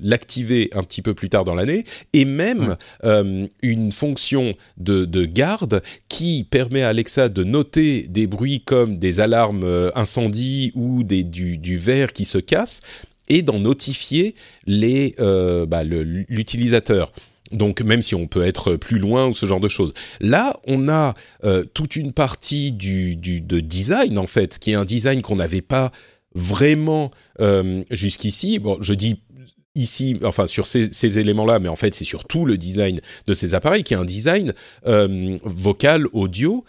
[0.00, 2.76] l'activer un petit peu plus tard dans l'année et même
[3.62, 9.20] une fonction de, de garde qui permet à Alexa de noter des bruits comme des
[9.20, 12.82] alarmes euh, incendie ou des, du, du verre qui se casse
[13.28, 14.34] et d'en notifier
[14.66, 17.12] les euh, bah, l'utilisateur.
[17.52, 19.94] Donc même si on peut être plus loin ou ce genre de choses.
[20.20, 24.74] Là, on a euh, toute une partie du, du, de design en fait, qui est
[24.74, 25.90] un design qu'on n'avait pas
[26.38, 28.58] vraiment euh, jusqu'ici.
[28.58, 29.20] Bon, je dis
[29.74, 33.84] ici, enfin sur ces, éléments-là, mais en fait c'est surtout le design de ces appareils
[33.84, 34.54] qui est un design
[34.86, 36.64] euh, vocal, audio.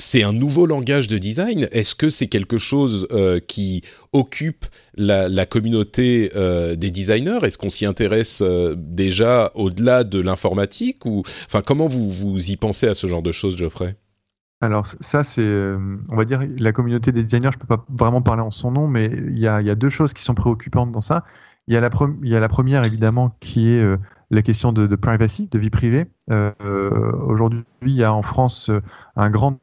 [0.00, 1.66] C'est un nouveau langage de design.
[1.72, 4.64] Est-ce que c'est quelque chose euh, qui occupe
[4.96, 6.30] la, communauté
[6.76, 7.40] des designers?
[7.42, 8.40] Est-ce qu'on s'y intéresse
[8.76, 13.32] déjà au-delà de l'informatique ou enfin comment vous vous y pensez à ce genre de
[13.32, 13.96] choses, Geoffrey?
[14.60, 15.74] Alors ça, c'est,
[16.08, 18.88] on va dire, la communauté des designers, je peux pas vraiment parler en son nom,
[18.88, 21.24] mais il y a, y a, deux choses qui sont préoccupantes dans ça.
[21.68, 21.90] Il y a la,
[22.22, 23.98] il y a la première, évidemment, qui est euh,
[24.30, 26.06] la question de, de, privacy, de vie privée.
[26.30, 26.52] Euh,
[27.26, 28.80] Aujourd'hui, il y a en France euh,
[29.16, 29.58] un grand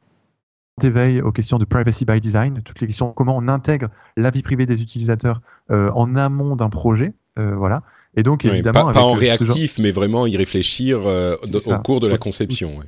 [0.82, 4.42] éveil aux questions de privacy by design, toutes les questions comment on intègre la vie
[4.42, 7.82] privée des utilisateurs euh, en amont d'un projet, euh, voilà.
[8.14, 12.78] Et donc évidemment, pas, en réactif, mais vraiment y réfléchir au cours de la conception.
[12.78, 12.86] Ouais.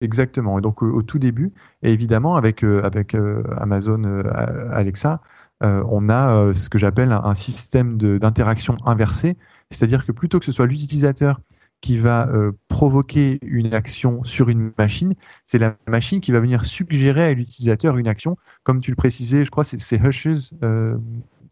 [0.00, 0.58] Exactement.
[0.58, 3.16] Et donc au, tout début, et évidemment avec avec
[3.56, 4.22] Amazon
[4.70, 5.20] Alexa,
[5.64, 9.36] euh, on a euh, ce que j'appelle un, système d'interaction inversé,
[9.70, 11.40] c'est-à-dire que plutôt que ce soit l'utilisateur
[11.80, 16.64] qui va euh, provoquer une action sur une machine, c'est la machine qui va venir
[16.64, 20.52] suggérer à l'utilisateur une action, comme tu le précisais, je crois, c'est Hushes.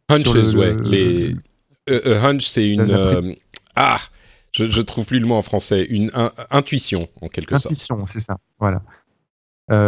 [0.08, 0.76] hunches, ouais.
[0.82, 1.34] Les...
[1.88, 3.36] hunch, c'est une.
[3.74, 3.98] Ah
[4.56, 5.84] je, je trouve plus le mot en français.
[5.84, 6.10] Une
[6.50, 7.66] intuition, en quelque sorte.
[7.72, 8.38] Intuition, c'est ça.
[8.58, 8.82] Voilà.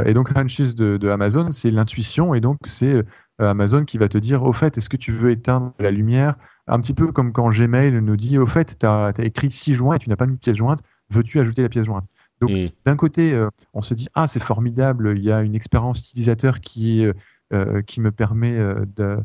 [0.04, 3.04] et donc, Hunches de, de Amazon, c'est l'intuition, et donc c'est
[3.40, 6.34] euh, Amazon qui va te dire au fait, est-ce que tu veux éteindre la lumière?
[6.66, 9.96] Un petit peu comme quand Gmail nous dit au fait, tu as, écrit six joints
[9.96, 12.04] et tu n'as pas mis de pièce jointe, veux-tu ajouter la pièce jointe?
[12.40, 12.68] Donc mm.
[12.84, 16.60] d'un côté, euh, on se dit ah c'est formidable, il y a une expérience utilisateur
[16.60, 17.06] qui
[17.52, 18.58] euh, qui me permet
[18.96, 19.18] de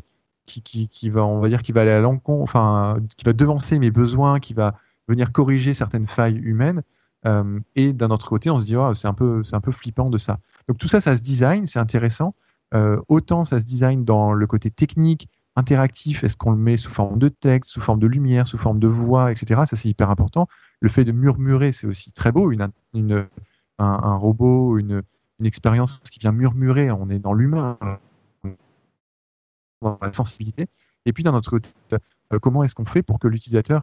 [0.46, 3.32] qui, qui, qui, va on va dire qui va aller à l'encontre, enfin qui va
[3.32, 6.82] devancer mes besoins, qui va venir corriger certaines failles humaines.
[7.74, 10.18] et d'un autre côté, on se dit oh, c'est un peu un peu flippant de
[10.18, 10.38] ça.
[10.68, 12.34] Donc tout ça, ça se design, c'est intéressant.
[12.74, 16.90] Euh, autant ça se design dans le côté technique, interactif, est-ce qu'on le met sous
[16.90, 19.62] forme de texte, sous forme de lumière, sous forme de voix, etc.
[19.66, 20.48] Ça, c'est hyper important.
[20.80, 22.50] Le fait de murmurer, c'est aussi très beau.
[22.50, 22.68] Une,
[23.78, 25.02] un, robot, une,
[25.42, 27.78] expérience qui vient murmurer, on est dans l'humain,
[29.82, 30.68] dans la sensibilité.
[31.04, 33.82] Et puis, d'un autre côté, euh, comment est-ce qu'on fait pour que l'utilisateur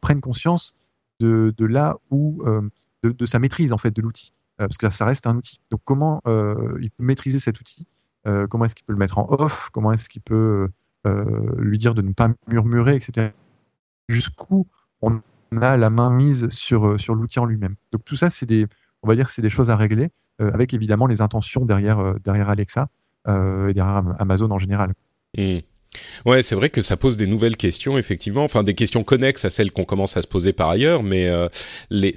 [0.00, 0.74] prenne conscience
[1.20, 2.44] de, là où,
[3.02, 5.60] de, sa maîtrise, en fait, de l'outil parce que ça reste un outil.
[5.70, 7.86] Donc comment il peut maîtriser cet outil
[8.50, 10.68] Comment est-ce qu'il peut le mettre en off Comment est-ce qu'il peut
[11.56, 13.30] lui dire de ne pas murmurer, etc.
[14.08, 14.66] Jusqu'où
[15.00, 15.20] on
[15.60, 17.76] a la main mise sur, l'outil en lui-même.
[17.92, 18.66] Donc tout ça, c'est des,
[19.02, 20.10] on va dire, c'est des choses à régler,
[20.40, 22.88] avec évidemment les intentions derrière, Alexa
[23.28, 24.92] et derrière Amazon en général.
[25.36, 25.60] Mmh.
[26.26, 29.50] Ouais, c'est vrai que ça pose des nouvelles questions, effectivement, enfin des questions connexes à
[29.50, 31.48] celles qu'on commence à se poser par ailleurs, mais euh,
[31.90, 32.14] les,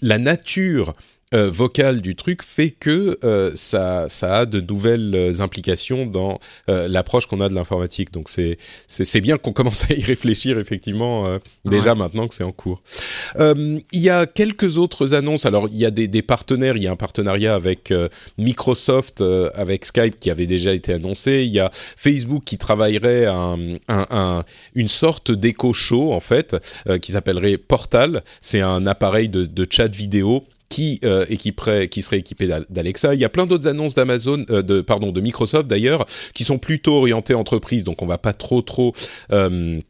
[0.00, 0.94] la nature
[1.32, 6.40] euh, vocale du truc fait que euh, ça, ça a de nouvelles euh, implications dans
[6.66, 8.12] l'approche qu'on a de l'informatique.
[8.12, 12.52] Donc c'est, c'est, bien qu'on commence à y réfléchir effectivement déjà maintenant que c'est en
[12.52, 12.82] cours.
[13.38, 15.46] il y a quelques autres annonces.
[15.46, 16.76] Alors il y a des, des partenaires.
[16.76, 17.92] Il y a un partenariat avec
[18.38, 19.22] Microsoft,
[19.54, 21.44] avec Skype qui avait déjà été annoncé.
[21.44, 24.42] Il y a Facebook qui travaillerait un, un,
[24.74, 26.56] une sorte d'écho show en fait
[27.00, 28.22] qui s'appellerait Portal.
[28.40, 33.14] C'est un appareil de, de chat vidéo qui euh, qui serait équipé d'Alexa.
[33.14, 36.58] Il y a plein d'autres annonces d'Amazon, euh, de pardon, de Microsoft d'ailleurs, qui sont
[36.58, 38.94] plutôt orientées entreprises, donc on va pas trop trop
[39.32, 39.80] euh,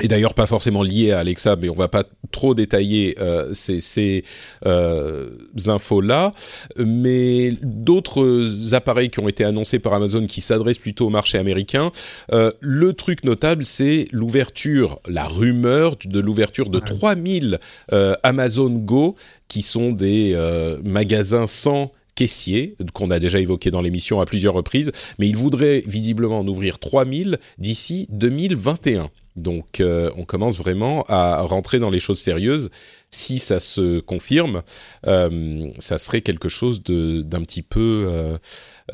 [0.00, 3.80] et d'ailleurs pas forcément lié à Alexa, mais on va pas trop détailler euh, ces,
[3.80, 4.24] ces
[4.66, 5.30] euh,
[5.66, 6.32] infos-là.
[6.78, 11.90] Mais d'autres appareils qui ont été annoncés par Amazon qui s'adressent plutôt au marché américain.
[12.32, 17.58] Euh, le truc notable, c'est l'ouverture, la rumeur de l'ouverture de 3000
[17.92, 19.16] euh, Amazon Go,
[19.48, 24.54] qui sont des euh, magasins sans caissiers, qu'on a déjà évoqué dans l'émission à plusieurs
[24.54, 29.08] reprises, mais ils voudraient visiblement en ouvrir 3000 d'ici 2021.
[29.38, 32.70] Donc euh, on commence vraiment à rentrer dans les choses sérieuses.
[33.10, 34.62] Si ça se confirme,
[35.06, 38.38] euh, ça serait quelque chose d'un petit peu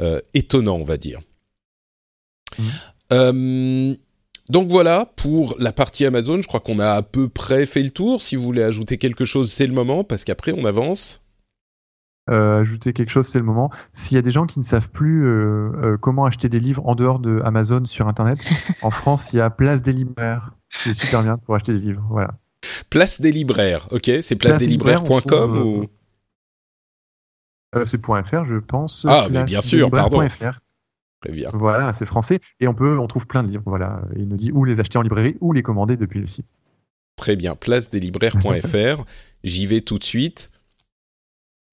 [0.00, 1.20] euh, étonnant, on va dire.
[3.10, 3.94] Mmh.
[4.48, 6.40] donc voilà pour la partie Amazon.
[6.40, 8.22] Je crois qu'on a à peu près fait le tour.
[8.22, 11.23] Si vous voulez ajouter quelque chose, c'est le moment parce qu'après on avance.
[12.30, 13.70] Euh, ajouter quelque chose, c'est le moment.
[13.92, 16.82] S'il y a des gens qui ne savent plus euh, euh, comment acheter des livres
[16.86, 18.38] en dehors de Amazon sur Internet,
[18.82, 21.80] en France, il y a Place des libraires, qui est super bien pour acheter des
[21.80, 22.04] livres.
[22.08, 22.38] Voilà.
[22.88, 25.86] Place des libraires, ok C'est placedeslibraires.com ou?
[27.84, 29.04] C'est .fr, je pense.
[29.08, 30.26] Ah, mais bien sûr, pardon.
[31.20, 31.50] Très bien.
[31.52, 33.62] Voilà, c'est français et on peut, on trouve plein de livres.
[33.66, 36.46] Voilà, il nous dit où les acheter en librairie ou les commander depuis le site.
[37.16, 39.04] Très bien, placedeslibraires.fr.
[39.44, 40.50] J'y vais tout de suite.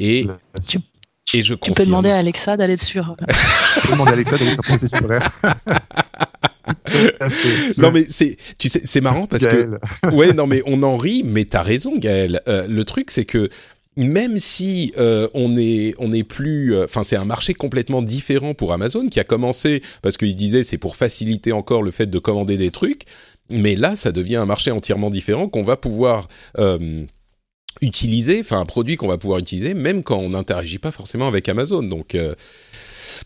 [0.02, 0.26] Et,
[0.68, 0.80] tu,
[1.34, 3.16] et je tu peux demander à Alexa d'aller sur.
[3.76, 5.08] tu peux demander à Alexa d'aller sur PlayStation
[7.78, 9.80] non mais c'est tu sais c'est marrant parce que
[10.14, 13.50] ouais non mais on en rit mais t'as raison Gaël euh, le truc c'est que
[13.98, 18.54] même si euh, on est on est plus euh, enfin c'est un marché complètement différent
[18.54, 22.08] pour Amazon qui a commencé parce qu'ils se disaient c'est pour faciliter encore le fait
[22.08, 23.04] de commander des trucs.
[23.50, 26.28] Mais là ça devient un marché entièrement différent qu'on va pouvoir
[27.82, 31.50] utiliser, enfin un produit qu'on va pouvoir utiliser même quand on n'interagit pas forcément avec
[31.50, 31.84] Amazon.
[31.84, 32.36] Donc euh,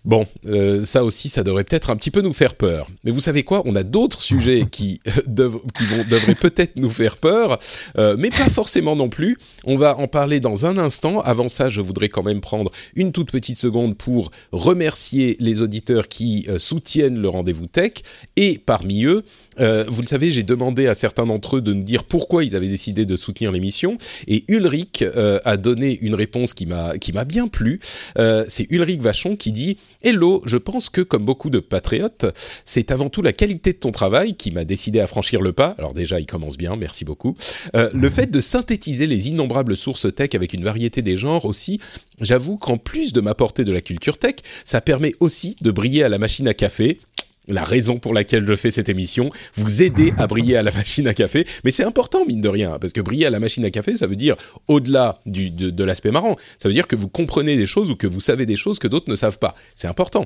[0.03, 2.87] Bon, euh, ça aussi, ça devrait peut-être un petit peu nous faire peur.
[3.03, 3.63] Mais vous savez quoi?
[3.65, 7.59] On a d'autres sujets qui, qui vont, devraient peut-être nous faire peur,
[7.97, 9.37] euh, mais pas forcément non plus.
[9.63, 11.21] On va en parler dans un instant.
[11.21, 16.07] Avant ça, je voudrais quand même prendre une toute petite seconde pour remercier les auditeurs
[16.07, 17.93] qui euh, soutiennent le rendez-vous tech.
[18.35, 19.23] Et parmi eux,
[19.57, 22.67] vous le savez, j'ai demandé à certains d'entre eux de nous dire pourquoi ils avaient
[22.67, 23.97] décidé de soutenir l'émission.
[24.27, 25.01] Et Ulrich
[25.45, 27.79] a donné une réponse qui m'a qui m'a bien plu.
[28.15, 32.25] C'est Ulrich Vachon qui dit Hello, je pense que comme beaucoup de patriotes,
[32.63, 35.75] c'est avant tout la qualité de ton travail qui m'a décidé à franchir le pas.
[35.77, 37.35] Alors déjà, il commence bien, merci beaucoup.
[37.75, 41.79] Euh, le fait de synthétiser les innombrables sources tech avec une variété des genres aussi,
[42.21, 46.09] j'avoue qu'en plus de m'apporter de la culture tech, ça permet aussi de briller à
[46.09, 46.99] la machine à café
[47.47, 51.07] la raison pour laquelle je fais cette émission, vous aider à briller à la machine
[51.07, 51.45] à café.
[51.63, 54.07] Mais c'est important, mine de rien, parce que briller à la machine à café, ça
[54.07, 54.35] veut dire,
[54.67, 58.07] au-delà de, de l'aspect marrant, ça veut dire que vous comprenez des choses ou que
[58.07, 59.55] vous savez des choses que d'autres ne savent pas.
[59.75, 60.25] C'est important.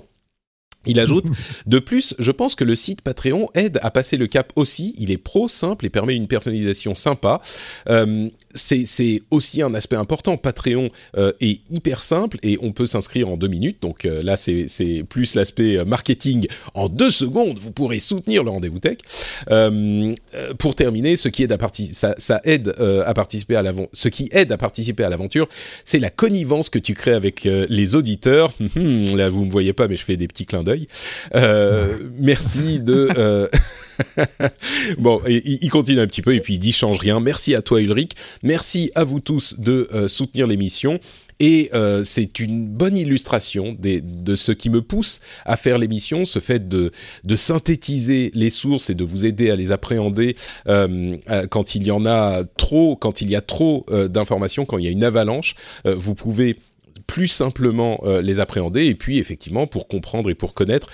[0.85, 1.25] Il ajoute,
[1.67, 4.95] de plus, je pense que le site Patreon aide à passer le cap aussi.
[4.97, 7.41] Il est pro, simple et permet une personnalisation sympa.
[7.89, 10.37] Euh, c'est aussi un aspect important.
[10.37, 13.81] Patreon euh, est hyper simple et on peut s'inscrire en deux minutes.
[13.81, 16.47] Donc euh, là, c'est plus l'aspect marketing.
[16.73, 18.99] En deux secondes, vous pourrez soutenir le rendez-vous tech.
[20.59, 21.57] pour terminer, ce qui aide à
[22.17, 22.73] ça, aide
[23.05, 23.89] à participer à l'aventure.
[23.91, 25.49] Ce qui aide à participer à l'aventure,
[25.83, 28.53] c'est la connivence que tu crées avec les auditeurs.
[28.75, 30.63] là, vous me voyez pas, mais je fais des petits clins
[31.35, 33.09] euh, merci de.
[33.17, 33.47] Euh,
[34.97, 37.19] bon, il continue un petit peu et puis il dit change rien.
[37.19, 38.13] Merci à toi Ulrich.
[38.43, 40.99] Merci à vous tous de euh, soutenir l'émission.
[41.41, 41.71] Et
[42.03, 46.91] c'est une bonne illustration de ce qui me pousse à faire l'émission, ce fait de,
[47.23, 52.05] de, synthétiser les sources et de vous aider à les appréhender quand il y en
[52.05, 55.55] a trop, quand il y a trop d'informations, quand il y a une avalanche.
[55.85, 56.57] vous pouvez
[57.09, 60.89] plus simplement les appréhender et puis effectivement pour comprendre et pour connaître,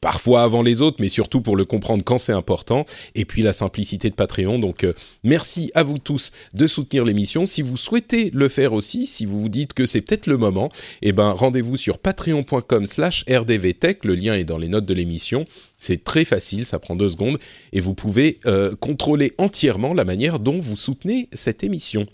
[0.00, 2.84] parfois avant les autres, mais surtout pour le comprendre quand c'est important.
[3.14, 4.58] Et puis la simplicité de Patreon.
[4.58, 4.84] Donc
[5.22, 7.46] merci à vous tous de soutenir l'émission.
[7.46, 10.70] Si vous souhaitez le faire aussi, si vous vous dites que c'est peut-être le moment,
[11.02, 14.04] eh ben rendez-vous sur patreon.com/slash rdvtech.
[14.04, 15.44] Le lien est dans les notes de l'émission.
[15.78, 17.38] C'est très facile, ça prend deux secondes
[17.72, 22.06] et vous pouvez euh, contrôler entièrement la manière dont vous soutenez cette émission.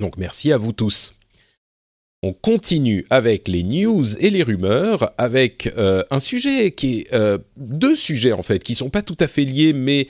[0.00, 1.14] Donc merci à vous tous.
[2.26, 7.36] On continue avec les news et les rumeurs, avec euh, un sujet qui est euh,
[7.58, 10.08] deux sujets en fait qui sont pas tout à fait liés, mais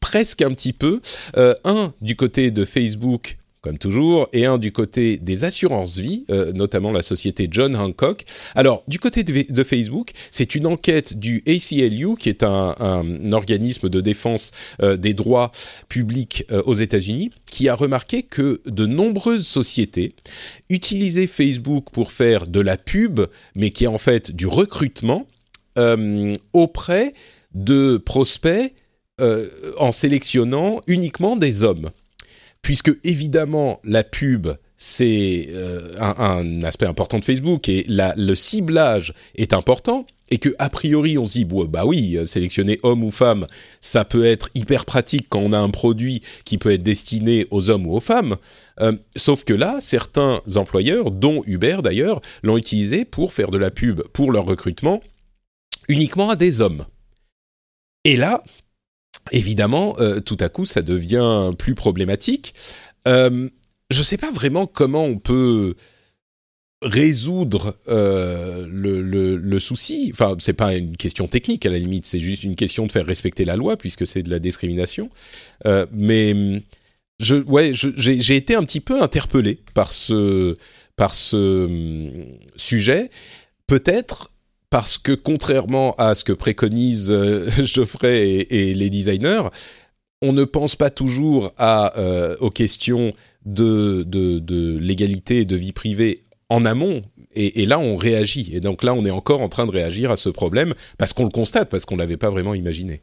[0.00, 1.00] presque un petit peu.
[1.36, 6.52] un du côté de Facebook comme toujours, et un du côté des assurances vie, euh,
[6.52, 8.24] notamment la société John Hancock.
[8.54, 14.02] Alors, du côté de, Facebook, c'est une enquête du ACLU, qui est un, organisme de
[14.02, 14.50] défense
[14.82, 15.50] euh, des droits
[15.88, 20.14] publics euh, aux États-Unis, qui a remarqué que de nombreuses sociétés
[20.68, 23.20] utilisaient Facebook pour faire de la pub,
[23.54, 25.26] mais qui est en fait du recrutement
[26.52, 27.12] auprès
[27.54, 28.74] de prospects
[29.18, 31.90] en sélectionnant uniquement des hommes
[32.64, 39.52] puisque évidemment la pub c'est euh, un, aspect important de Facebook et le ciblage est
[39.52, 43.46] important et que a priori on se dit bah oui sélectionner homme ou femme
[43.82, 47.68] ça peut être hyper pratique quand on a un produit qui peut être destiné aux
[47.68, 48.36] hommes ou aux femmes.
[48.80, 53.70] Euh, sauf que là certains employeurs dont Uber d'ailleurs l'ont utilisé pour faire de la
[53.70, 55.02] pub pour leur recrutement
[55.88, 56.86] uniquement à des hommes.
[58.04, 58.42] Et là
[59.32, 62.54] évidemment, euh, tout à coup, ça devient plus problématique.
[63.08, 63.48] Euh,
[63.90, 65.74] je ne sais pas vraiment comment on peut
[66.82, 70.10] résoudre euh, le, souci.
[70.12, 73.06] Enfin, c'est pas une question technique à la limite, c'est juste une question de faire
[73.06, 75.10] respecter la loi puisque c'est de la discrimination.
[75.92, 76.62] mais
[77.46, 80.56] ouais, j'ai été un petit peu interpellé par ce,
[80.96, 83.10] par ce hum, sujet.
[83.66, 84.30] Peut-être
[84.70, 89.44] parce que contrairement à ce que préconisent euh, Geoffrey et, les designers,
[90.22, 93.12] on ne pense pas toujours à, euh, aux questions
[93.44, 97.02] de, de, légalité et de vie privée en amont.
[97.36, 98.54] Et, là, on réagit.
[98.54, 101.24] Et donc là, on est encore en train de réagir à ce problème parce qu'on
[101.24, 103.02] le constate, parce qu'on ne l'avait pas vraiment imaginé.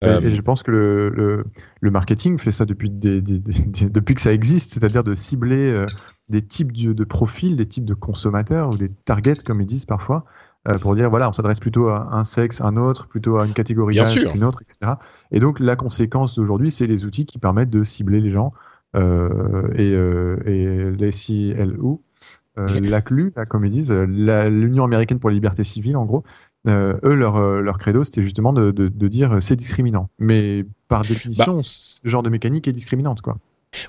[0.00, 1.44] Et, euh, je pense que le,
[1.80, 5.84] le, marketing fait ça depuis, depuis que ça existe, c'est-à-dire de cibler
[6.28, 9.86] des types de, de, profils, des types de consommateurs ou des targets, comme ils disent
[9.86, 10.24] parfois,
[10.80, 13.96] pour dire voilà, on s'adresse plutôt à un sexe, un autre, plutôt à une catégorie
[13.96, 14.94] d'âge qu'une autre, etc.
[15.30, 18.52] Et donc la conséquence d'aujourd'hui, c'est les outils qui permettent de cibler les gens
[18.96, 21.98] euh, et, euh, et les CLU,
[22.58, 26.24] euh, l'ACLU, comme ils disent, l'Union américaine pour la liberté civile, en gros.
[26.66, 30.08] eux, leur, leur credo, c'était justement de, de, de dire c'est discriminant.
[30.18, 31.62] Mais par définition, bah.
[31.62, 33.38] ce genre de mécanique est discriminante, quoi.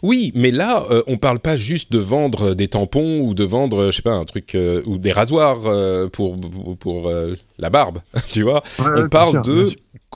[0.03, 3.43] Oui, mais là, on euh, on parle pas juste de vendre des tampons ou de
[3.43, 6.37] vendre, je sais pas, un truc euh, ou des rasoirs euh, pour
[6.79, 7.11] pour
[7.57, 7.99] la barbe,
[8.31, 8.63] tu vois.
[8.79, 9.65] on parle de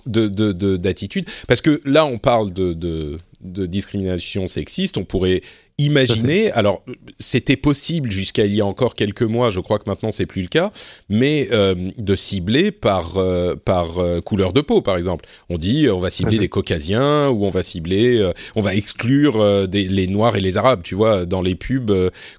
[0.06, 4.98] de d'attitude parce que là, on parle de, de de discrimination sexiste.
[4.98, 5.42] On pourrait
[5.78, 6.84] imaginer, alors
[7.20, 10.44] c'était possible jusqu'à il y a encore quelques mois, je crois que maintenant c'est plus
[10.44, 10.72] le cas,
[11.10, 15.26] mais euh, de cibler par, euh, par euh, couleur de peau par exemple.
[15.50, 19.86] On dit on va cibler des caucasiens ou on va cibler, on va exclure des,
[19.86, 21.92] les noirs et les arabes, tu vois, dans les pubs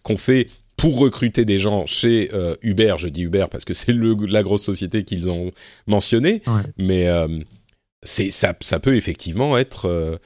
[0.03, 2.31] qu'on fait pour recruter des gens chez
[2.63, 5.51] Uber, je dis Uber parce que c'est la grosse société qu'ils ont
[5.87, 6.43] mentionné,
[6.79, 7.09] mais
[8.03, 10.21] c'est ça, ça peut effectivement être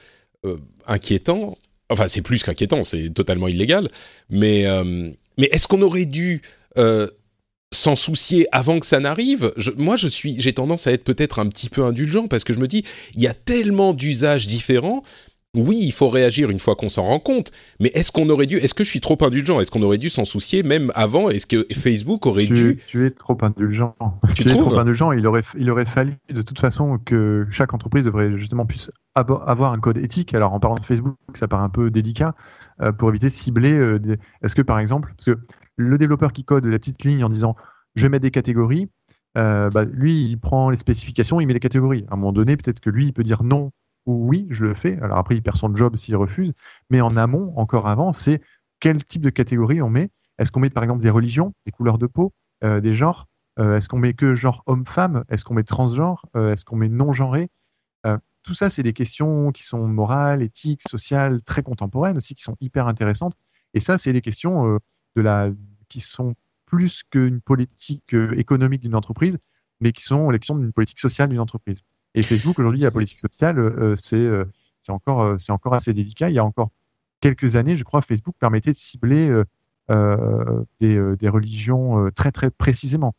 [0.87, 1.57] inquiétant
[1.89, 3.89] Enfin, c'est plus qu'inquiétant, c'est totalement illégal.
[4.29, 6.41] Mais, euh, mais est-ce qu'on aurait dû
[6.77, 7.07] euh,
[7.73, 9.51] s'en soucier avant que ça n'arrive?
[9.75, 12.59] Moi, je suis, j'ai tendance à être peut-être un petit peu indulgent parce que je
[12.59, 12.83] me dis,
[13.15, 15.03] il y a tellement d'usages différents.
[15.55, 18.57] Oui, il faut réagir une fois qu'on s'en rend compte, mais est-ce qu'on aurait dû,
[18.57, 19.59] est-ce que je suis trop indulgent?
[19.59, 21.29] Est-ce qu'on aurait dû s'en soucier même avant?
[21.29, 23.95] Est-ce que Facebook aurait dû Tu es trop indulgent.
[24.35, 25.11] Tu, es trop indulgent.
[25.11, 29.73] Il aurait, il aurait fallu de toute façon que chaque entreprise devrait justement puisse avoir
[29.73, 30.35] un code éthique.
[30.35, 32.35] Alors en parlant de Facebook, ça paraît un peu délicat
[32.83, 33.73] euh, pour éviter de cibler.
[33.73, 33.99] Euh,
[34.43, 35.41] est-ce que par exemple, parce que
[35.77, 37.55] le développeur qui code la petite ligne en disant
[37.95, 38.87] je mettre des catégories,
[39.35, 42.05] euh, bah, lui il prend les spécifications, il met les catégories.
[42.09, 43.71] À un moment donné, peut-être que lui il peut dire non
[44.05, 44.97] oui, je le fais.
[45.01, 46.53] Alors après il perd son job s'il refuse.
[46.89, 48.41] Mais en amont, encore avant, c'est
[48.79, 50.09] quel type de catégorie on met.
[50.37, 52.33] Est-ce qu'on met par exemple des religions, des couleurs de peau,
[52.63, 56.87] des genres Est-ce qu'on met que genre homme-femme Est-ce qu'on met transgenre Est-ce qu'on met
[56.87, 57.49] non-genré
[58.43, 62.55] tout ça, c'est des questions qui sont morales, éthiques, sociales, très contemporaines aussi, qui sont
[62.61, 63.35] hyper intéressantes.
[63.73, 64.79] Et ça, c'est des questions euh,
[65.15, 65.51] de la,
[65.87, 66.33] qui sont
[66.65, 69.37] plus qu'une politique euh, économique d'une entreprise,
[69.81, 71.81] mais qui sont l'élection d'une politique sociale d'une entreprise.
[72.15, 74.29] Et Facebook, aujourd'hui, la politique sociale, euh, c'est
[74.81, 76.29] c'est encore, c'est encore assez délicat.
[76.29, 76.69] Il y a encore
[77.21, 79.43] quelques années, je crois, Facebook permettait de cibler
[79.89, 83.13] des, des, religions très très précisément.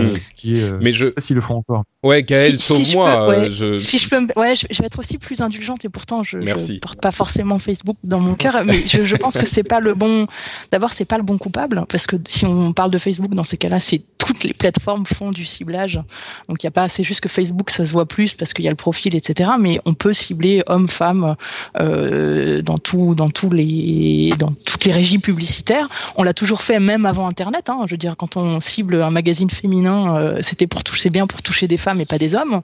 [0.00, 0.20] Mmh.
[0.20, 1.84] ce qui est, mais je sais pas s'ils le font encore.
[2.02, 3.28] Ouais, Gaël, Si- sauve-moi.
[3.28, 3.76] ouais, euh, je...
[3.76, 6.38] Si je peux, me- ouais, je, je vais être aussi plus indulgente et pourtant je,
[6.38, 6.74] Merci.
[6.74, 9.80] je porte pas forcément Facebook dans mon cœur, mais je, je pense que c'est pas
[9.80, 10.26] le bon.
[10.70, 13.56] D'abord, c'est pas le bon coupable parce que si on parle de Facebook dans ces
[13.56, 16.00] cas-là, c'est toutes les plateformes font du ciblage.
[16.48, 18.64] Donc il y a pas, c'est juste que Facebook ça se voit plus parce qu'il
[18.64, 19.50] y a le profil, etc.
[19.58, 21.36] Mais on peut cibler hommes, femmes
[21.80, 25.88] euh, dans tout, dans tous les, dans toutes les régies publicitaires.
[26.16, 27.68] On l'a toujours fait même avant Internet.
[27.68, 27.80] Hein.
[27.86, 31.42] Je veux dire, quand on cible un magazine féminin, euh, c'était pour toucher, bien pour
[31.42, 32.62] toucher des femmes et pas des hommes.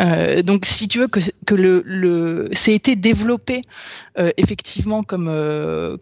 [0.00, 3.62] Euh, donc, si tu veux que, que le, le c'est été développé
[4.18, 5.30] euh, effectivement comme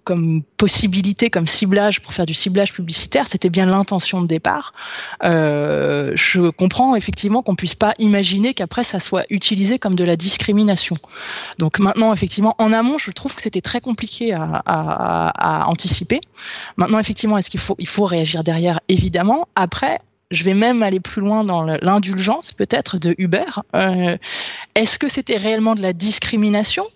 [0.04, 4.72] comme possibilité, comme ciblage pour faire du ciblage publicitaire, c'était bien l'intention de départ.
[5.22, 10.96] Je comprends effectivement qu'on puisse pas imaginer qu'après ça soit utilisé comme de la discrimination.
[11.58, 16.20] Donc maintenant, effectivement, en amont, je trouve que c'était très compliqué à, à, à anticiper.
[16.76, 18.80] Maintenant, effectivement, est-ce qu'il faut il faut réagir derrière?
[18.88, 19.48] Évidemment.
[19.54, 20.00] Après,
[20.32, 23.44] je vais même aller plus loin dans l'indulgence peut-être de Uber.
[23.76, 24.16] Euh,
[24.74, 26.86] est-ce que c'était réellement de la discrimination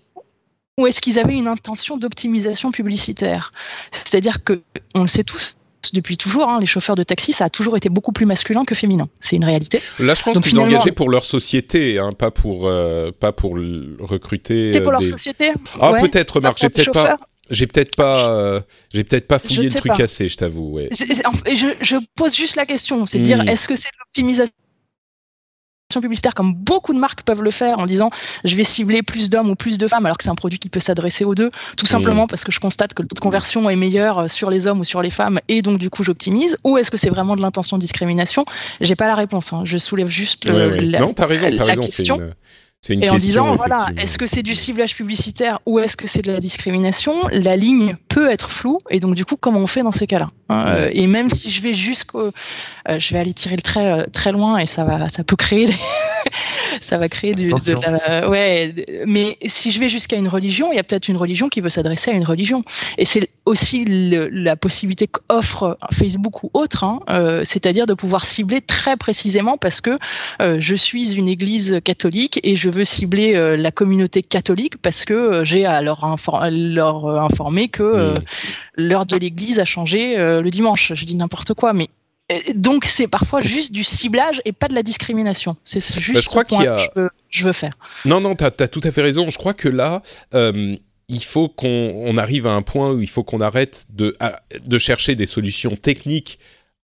[0.79, 3.53] ou est-ce qu'ils avaient une intention d'optimisation publicitaire?
[3.93, 4.63] C'est-à-dire que
[4.95, 5.57] on le sait tous
[5.93, 8.75] depuis toujours, hein, les chauffeurs de taxi, ça a toujours été beaucoup plus masculin que
[8.75, 9.07] féminin.
[9.21, 9.81] C'est une réalité.
[10.01, 13.53] Là, je pense qu'ils finalement- engageaient pour leur société, hein, pas pour euh, pas pour
[14.01, 14.73] recruter.
[14.73, 17.17] C'est pour euh, leur société Ah, Ouais, peut-être, Marc, j'ai peut-être pas.
[17.51, 18.61] J'ai peut-être pas, euh,
[18.93, 20.03] j'ai peut-être pas fouillé le truc pas.
[20.03, 20.71] assez, je t'avoue.
[20.73, 20.89] Ouais.
[20.93, 23.49] Je, je pose juste la question, c'est de dire Hmm.
[23.49, 24.53] est-ce que c'est de l'optimisation
[26.01, 28.11] publicitaire comme beaucoup de marques peuvent le faire en disant
[28.45, 30.69] je vais cibler plus d'hommes ou plus de femmes alors que c'est un produit qui
[30.69, 31.51] peut s'adresser aux deux?
[31.77, 34.51] Tout simplement parce que je constate que le taux de conversion est meilleur euh, sur
[34.51, 37.09] les hommes ou sur les femmes et donc du coup j'optimise ou est-ce que c'est
[37.09, 38.45] vraiment de l'intention de discrimination?
[38.81, 39.63] J'ai pas la réponse hein.
[39.65, 40.81] je soulève juste Ouais, euh, ouais.
[40.81, 41.83] la, Non, t'as raison, t'as la raison.
[41.83, 42.17] C'est question.
[42.17, 42.35] une,
[42.81, 46.07] c'est une Et en disant, voilà, est-ce que c'est du ciblage publicitaire ou est-ce que
[46.07, 49.67] c'est de la discrimination La ligne peut être floue, et donc du coup, comment on
[49.67, 52.31] fait dans ces cas-là hein, euh, Et même si je vais jusqu'au,
[52.89, 55.37] euh, je vais aller tirer le trait euh, très loin, et ça va, ça peut
[55.37, 55.75] créer, des-
[56.81, 58.75] ça va créer du, de la, ouais.
[59.07, 61.69] Mais si je vais jusqu'à une religion, il y a peut-être une religion qui veut
[61.71, 62.63] s'adresser à une religion,
[62.99, 68.25] et c'est aussi le- la possibilité qu'offre Facebook ou autre, hein, euh, c'est-à-dire de pouvoir
[68.25, 69.99] cibler très précisément parce que
[70.43, 75.05] euh, je suis une église catholique et je veux cibler euh, la communauté catholique parce
[75.05, 78.15] que euh, j'ai à leur, infor- leur euh, informer que euh, Mm.
[78.77, 80.93] l'heure de l'église a changé euh, le dimanche.
[80.95, 81.89] Je dis n'importe quoi, mais
[82.55, 85.57] donc c'est parfois juste du ciblage et pas de la discrimination.
[85.65, 87.73] C'est juste Bah, je crois ce point a- que je veux, je veux faire.
[88.05, 89.29] Non, non, t'as as tout à fait raison.
[89.29, 90.03] Je crois que là,
[90.35, 90.75] euh,
[91.09, 94.41] il faut qu'on on arrive à un point où il faut qu'on arrête de, à-
[94.65, 96.41] de chercher des solutions techniques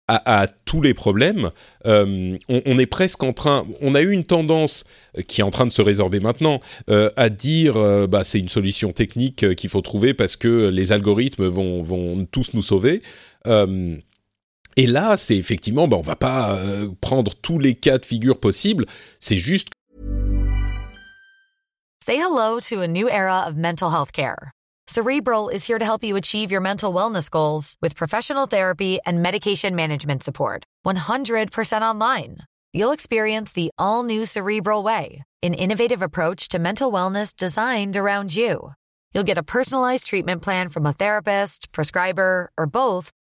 [0.09, 1.51] à, à tous les problèmes.
[1.85, 3.65] Euh, on, on est presque en train.
[3.79, 4.83] On a eu une tendance
[5.27, 6.59] qui est en train de se résorber maintenant
[6.89, 10.91] euh, à dire euh, bah c'est une solution technique qu'il faut trouver parce que les
[10.91, 13.01] algorithmes vont vont tous nous sauver.
[14.77, 18.39] Et là, c'est effectivement, bah, on va pas euh, prendre tous les cas de figure
[18.39, 18.85] possibles.
[19.19, 19.69] C'est juste
[22.03, 24.51] Say hello to a new era of mental health care.
[24.87, 29.21] Cerebral is here to help you achieve your mental wellness goals with professional therapy and
[29.21, 30.63] medication management support.
[30.85, 32.39] 100% online.
[32.73, 38.35] You'll experience the all new Cerebral Way, an innovative approach to mental wellness designed around
[38.35, 38.73] you.
[39.13, 43.11] You'll get a personalized treatment plan from a therapist, prescriber, or both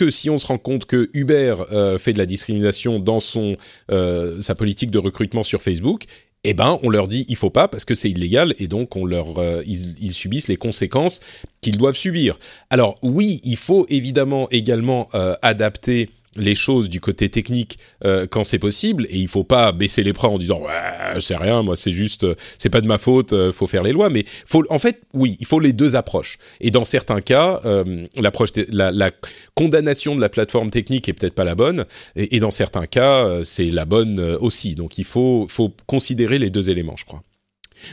[0.00, 3.58] Que si on se rend compte que Uber euh, fait de la discrimination dans son
[3.92, 6.04] euh, sa politique de recrutement sur Facebook,
[6.42, 9.04] eh ben on leur dit il faut pas parce que c'est illégal et donc on
[9.04, 11.20] leur euh, ils, subissent les conséquences
[11.60, 12.38] qu'ils doivent subir.
[12.70, 15.10] Alors oui, il faut évidemment également
[15.42, 20.02] adapter les choses du côté technique euh, quand c'est possible et il faut pas baisser
[20.04, 22.24] les bras en disant ouais c'est rien moi c'est juste
[22.56, 25.36] c'est pas de ma faute euh, faut faire les lois mais faut en fait oui
[25.40, 26.38] il faut les deux approches.
[26.60, 29.10] Et dans certains cas euh, l'approche la, la,
[29.54, 31.84] condamnation de la plateforme technique est peut-être pas la bonne
[32.16, 34.74] et, et dans certains cas euh, c'est la bonne euh, aussi.
[34.74, 37.22] Donc il faut faut considérer les deux éléments je crois.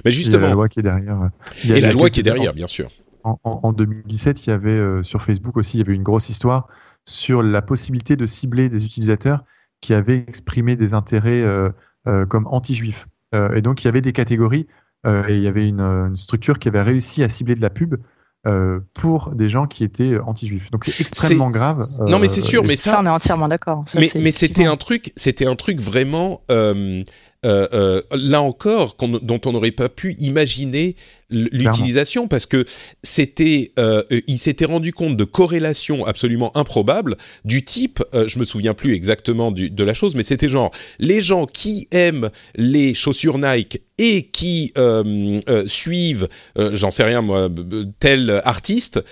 [0.06, 1.30] Mais justement a la loi qui est derrière
[1.64, 2.90] il y a, et la loi qui est derrière bien sûr.
[3.24, 6.30] en, en, en 2017 il y avait sur Facebook aussi il y avait une grosse
[6.30, 6.68] histoire
[7.08, 9.44] sur la possibilité de cibler des utilisateurs
[9.82, 11.70] qui avaient exprimé des intérêts euh,
[12.08, 13.08] euh, comme anti-juifs.
[13.34, 14.68] Euh, et donc, il y avait des catégories
[15.06, 17.96] et il y avait une, une, structure qui avait réussi à cibler de la pub
[18.94, 20.70] pour des gens qui étaient anti-juifs.
[20.72, 21.86] Donc c'est extrêmement grave.
[22.06, 23.86] non, mais c'est sûr, mais ça, ça, on est entièrement d'accord.
[23.96, 27.04] Mais, mais c'était un truc, c'était un truc vraiment euh,
[27.46, 30.96] euh, là encore, dont on n'aurait pas pu imaginer
[31.30, 32.66] l'utilisation parce que
[33.04, 38.44] c'était, euh, il s'était rendu compte de corrélations absolument improbables du type, euh, je me
[38.44, 42.94] souviens plus exactement du, de la chose, mais c'était genre les gens qui aiment les
[42.94, 47.50] chaussures Nike et qui euh, euh, suivent, j'en sais rien moi,
[48.00, 49.04] tel artiste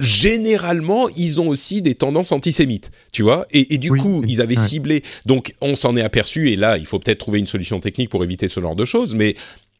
[0.00, 3.46] généralement, ils ont aussi des tendances antisémites, tu vois.
[3.50, 4.64] Et, et, du oui, coup, oui, ils avaient ouais.
[4.64, 5.02] ciblé.
[5.26, 6.50] Donc, on s'en est aperçu.
[6.50, 9.14] Et là, il faut peut-être trouver une solution technique pour éviter ce genre de choses.
[9.14, 9.34] Mais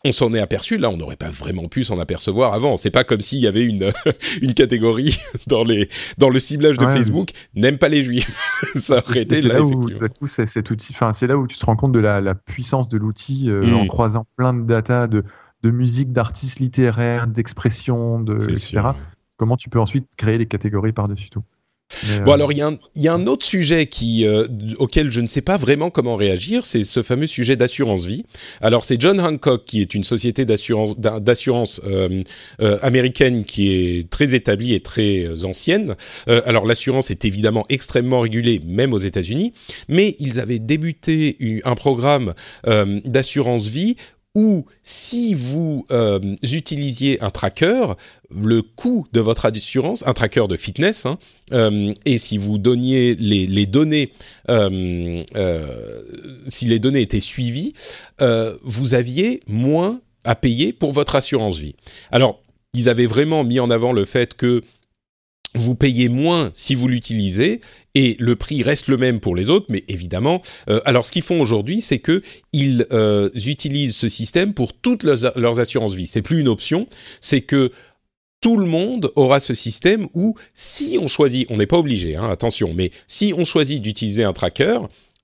[0.05, 0.77] on s'en est aperçu.
[0.77, 2.77] Là, on n'aurait pas vraiment pu s'en apercevoir avant.
[2.77, 3.93] C'est pas comme s'il y avait une
[4.43, 5.89] une catégorie dans les
[6.19, 8.31] dans le ciblage de ouais, Facebook n'aime pas les juifs.
[8.75, 10.93] Ça aurait été là, là où c'est cet outil.
[10.95, 13.65] Enfin, c'est là où tu te rends compte de la, la puissance de l'outil euh,
[13.65, 13.75] mm.
[13.75, 15.25] en croisant plein de data de
[15.65, 18.57] de musique, d'artistes littéraires, d'expression, de etc.
[18.57, 18.93] Sûr, ouais
[19.39, 21.45] comment tu peux ensuite créer des catégories par-dessus tout.
[22.07, 22.35] Mais bon, euh...
[22.35, 24.47] alors il y, y, a un autre sujet qui, euh,
[24.79, 28.27] auquel je ne sais pas vraiment comment réagir, c'est ce fameux sujet d'assurance vie.
[28.61, 32.23] Alors c'est John Hancock qui est une société d'assurance d'assurance euh,
[32.83, 35.97] américaine qui est très établie et très ancienne.
[36.27, 39.55] Alors l'assurance est évidemment extrêmement régulée, même aux États-Unis,
[39.89, 42.35] mais ils avaient débuté un programme
[43.05, 43.97] d'assurance vie
[44.39, 47.87] ou si vous euh, utilisiez un tracker,
[48.31, 51.19] le coût de votre assurance, un tracker de fitness, hein,
[51.53, 54.13] euh, et si vous donniez les, données,
[54.49, 55.25] euh,
[56.47, 57.73] si les données étaient suivies,
[58.63, 61.75] vous aviez moins à payer pour votre assurance vie.
[62.13, 62.41] Alors,
[62.75, 64.63] ils avaient vraiment mis en avant le fait que
[65.55, 67.61] vous payez moins si vous l'utilisez
[67.95, 71.23] et le prix reste le même pour les autres, mais évidemment, euh, alors ce qu'ils
[71.23, 72.23] font aujourd'hui, c'est que
[72.53, 76.07] ils euh, utilisent ce système pour toutes leurs, assurances vie.
[76.07, 76.87] C'est plus une option,
[77.21, 77.73] c'est que
[78.41, 82.29] tout le monde aura ce système où si on choisit, on n'est pas obligé, hein,
[82.31, 84.79] attention, mais si on choisit d'utiliser un tracker,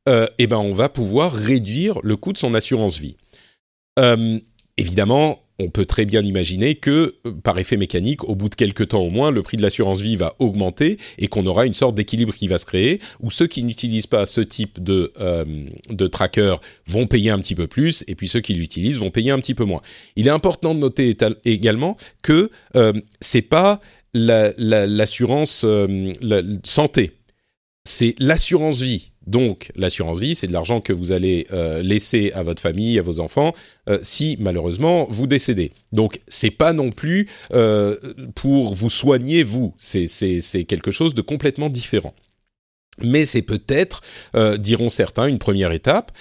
[0.09, 3.17] euh, eh ben on va pouvoir réduire le coût de son assurance vie.
[4.77, 9.03] Évidemment, on peut très bien imaginer que, par effet mécanique, au bout de quelques temps
[9.03, 12.35] au moins, le prix de l'assurance vie va augmenter et qu'on aura une sorte d'équilibre
[12.35, 15.45] qui va se créer, où ceux qui n'utilisent pas ce type de, euh,
[16.11, 19.39] tracker vont payer un petit peu plus, et puis ceux qui l'utilisent vont payer un
[19.39, 19.81] petit peu moins.
[20.17, 23.81] Il est important de noter également que euh, c'est pas
[24.13, 25.91] l'assurance la,
[26.21, 27.13] la, euh, santé,
[27.85, 32.43] c'est l'assurance vie donc, l'assurance vie, c'est de l'argent que vous allez euh, laisser à
[32.43, 33.55] votre famille, à vos enfants,
[33.89, 35.73] euh, si malheureusement vous décédez.
[35.93, 37.97] Donc, c'est pas non plus euh,
[38.35, 39.75] pour vous soigner vous.
[39.79, 42.15] C'est quelque chose de complètement différent.
[43.03, 44.03] Mais c'est peut-être,
[44.59, 46.13] diront certains, une première étape.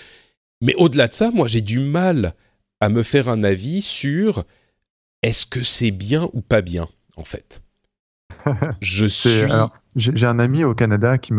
[0.61, 2.33] Mais au-delà de ça, moi, j'ai du mal
[2.79, 4.43] à me faire un avis sur
[5.21, 7.61] est-ce que c'est bien ou pas bien, en fait?
[8.81, 9.43] Je suis.
[9.43, 11.33] Alors j'ai un ami au Canada qui,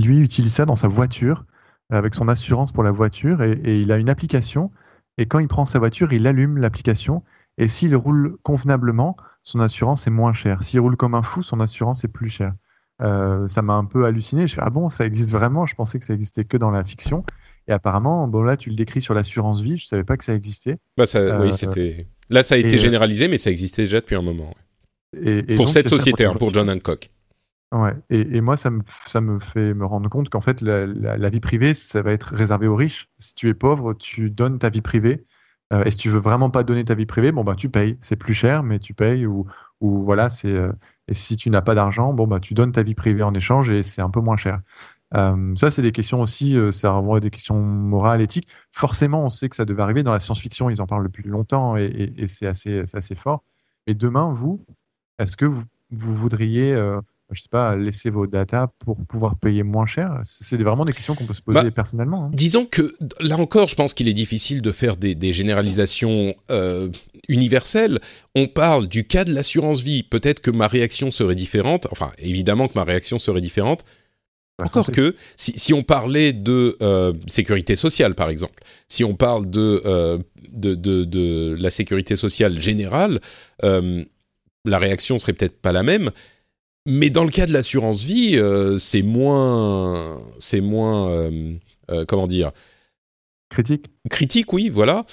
[0.00, 1.44] lui utilise ça dans sa voiture
[1.90, 4.70] avec son assurance pour la voiture et, et, il a une application
[5.18, 7.22] et quand il prend sa voiture, il allume l'application
[7.58, 10.62] et s'il roule convenablement, son assurance est moins chère.
[10.62, 12.54] S'il roule comme un fou, son assurance est plus chère.
[13.02, 14.48] Euh, ça m'a un peu halluciné.
[14.48, 15.66] Je fais ah bon, ça existe vraiment?
[15.66, 17.24] Je pensais que ça existait que dans la fiction.
[17.68, 19.78] Et apparemment, bon là, tu le décris sur l'assurance vie.
[19.78, 20.78] Je savais pas que ça existait.
[20.96, 22.06] Bah ça, euh, oui, c'était.
[22.30, 24.52] Là, ça a été et, généralisé, mais ça existait déjà depuis un moment.
[25.14, 25.38] Ouais.
[25.38, 27.10] Et, pour donc, cette société, hein, pour John Hancock.
[27.72, 30.86] Ouais, et, et, moi, ça me, ça me fait me rendre compte qu'en fait, la,
[30.86, 33.08] la, vie privée, ça va être réservé aux riches.
[33.18, 35.26] Si tu es pauvre, tu donnes ta vie privée.
[35.72, 37.98] Euh, et si tu veux vraiment pas donner ta vie privée, bon, bah, tu payes.
[38.00, 39.26] C'est plus cher, mais tu payes.
[39.26, 39.46] Ou,
[39.80, 40.52] ou voilà, c'est.
[40.52, 40.72] Euh,
[41.08, 43.68] et si tu n'as pas d'argent, bon, bah, tu donnes ta vie privée en échange
[43.70, 44.60] et c'est un peu moins cher.
[45.14, 48.48] Euh, ça, c'est des questions aussi, euh, ça renvoie des questions morales, éthiques.
[48.72, 50.02] Forcément, on sait que ça devait arriver.
[50.02, 53.42] Dans la science-fiction, ils en parlent depuis longtemps et, et, c'est assez, assez fort.
[53.86, 54.64] Et demain, vous,
[55.18, 56.74] est-ce que vous, vous voudriez
[57.32, 61.14] je sais pas, laisser vos data pour pouvoir payer moins cher C'est vraiment des questions
[61.14, 62.26] qu'on peut se poser bah, personnellement.
[62.26, 62.30] Hein.
[62.32, 66.88] Disons que là encore, je pense qu'il est difficile de faire des, des généralisations euh,
[67.28, 67.98] universelles.
[68.36, 70.04] On parle du cas de l'assurance vie.
[70.04, 71.88] Peut-être que ma réaction serait différente.
[71.90, 73.84] Enfin, évidemment que ma réaction serait différente.
[74.62, 79.50] Encore que, si, si, on parlait de euh, sécurité sociale, par exemple, si on parle
[79.50, 80.16] de, euh,
[80.50, 83.20] de, de, de, la sécurité sociale générale,
[83.62, 86.10] la réaction serait peut-être pas la même.
[86.86, 91.54] Mais dans le cas de l'assurance vie, euh, c'est moins, c'est moins, euh,
[91.90, 92.52] euh, comment dire,
[93.50, 93.86] critique.
[94.08, 95.04] Critique, oui, voilà.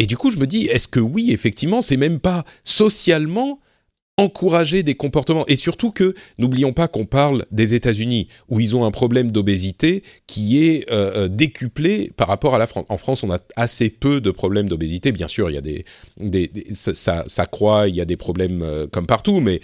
[0.00, 3.60] Et du coup, je me dis, est-ce que oui, effectivement, c'est même pas socialement
[4.18, 5.46] encourager des comportements?
[5.46, 10.02] Et surtout que n'oublions pas qu'on parle des États-Unis où ils ont un problème d'obésité
[10.26, 12.86] qui est euh, décuplé par rapport à la France.
[12.88, 15.12] En France, on a assez peu de problèmes d'obésité.
[15.12, 15.84] Bien sûr, il y a des,
[16.16, 19.60] des, des ça, ça, croît, il y a des problèmes euh, comme partout, mais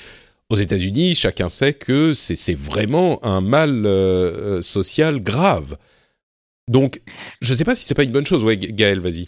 [0.50, 5.78] aux États-Unis, chacun sait que c'est vraiment un mal euh, social grave.
[6.68, 7.00] Donc,
[7.40, 8.44] je ne sais pas si c'est pas une bonne chose.
[8.44, 9.26] Ouais, Gaël, vas-y.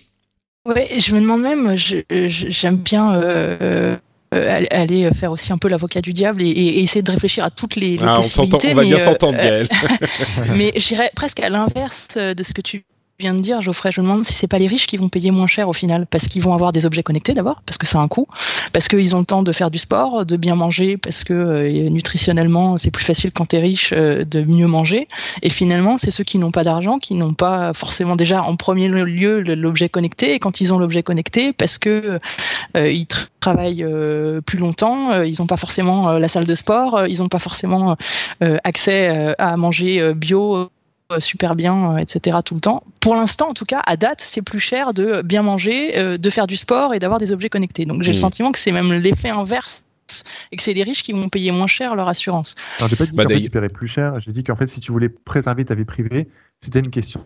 [0.66, 1.74] Ouais, je me demande même.
[1.76, 3.14] J'aime bien.
[3.14, 3.96] Euh,
[4.34, 7.50] euh, aller faire aussi un peu l'avocat du diable et, et, essayer de réfléchir à
[7.50, 8.68] toutes les, les ah, possibilités.
[8.68, 9.68] On, on va bien s'entendre, Gaël.
[10.56, 12.82] mais je dirais presque à l'inverse de ce que tu
[13.30, 15.46] de dire, Geoffrey, je me demande si c'est pas les riches qui vont payer moins
[15.46, 18.08] cher au final, parce qu'ils vont avoir des objets connectés d'abord, parce que c'est un
[18.08, 18.26] coût,
[18.72, 21.88] parce qu'ils ont le temps de faire du sport, de bien manger, parce que euh,
[21.88, 25.08] nutritionnellement c'est plus facile quand t'es riche euh, de mieux manger.
[25.42, 28.88] Et finalement, c'est ceux qui n'ont pas d'argent, qui n'ont pas forcément déjà en premier
[28.88, 32.18] lieu l'objet connecté, et quand ils ont l'objet connecté, parce que
[32.76, 33.84] euh, ils tra travaillent
[34.46, 37.96] plus longtemps, ils n'ont pas forcément la salle de sport, ils n'ont pas forcément
[38.62, 40.70] accès à manger bio
[41.20, 42.38] super bien, etc.
[42.44, 42.82] tout le temps.
[43.00, 46.30] Pour l'instant, en tout cas, à date, c'est plus cher de bien manger, euh, de
[46.30, 47.84] faire du sport et d'avoir des objets connectés.
[47.84, 48.14] Donc j'ai mmh.
[48.14, 49.84] le sentiment que c'est même l'effet inverse
[50.50, 52.54] et que c'est les riches qui vont payer moins cher leur assurance.
[52.78, 54.66] Alors j'ai pas dit bah, qu'en fait, tu paierais plus cher, j'ai dit qu'en fait
[54.66, 57.24] si tu voulais préserver ta vie privée, c'était une question.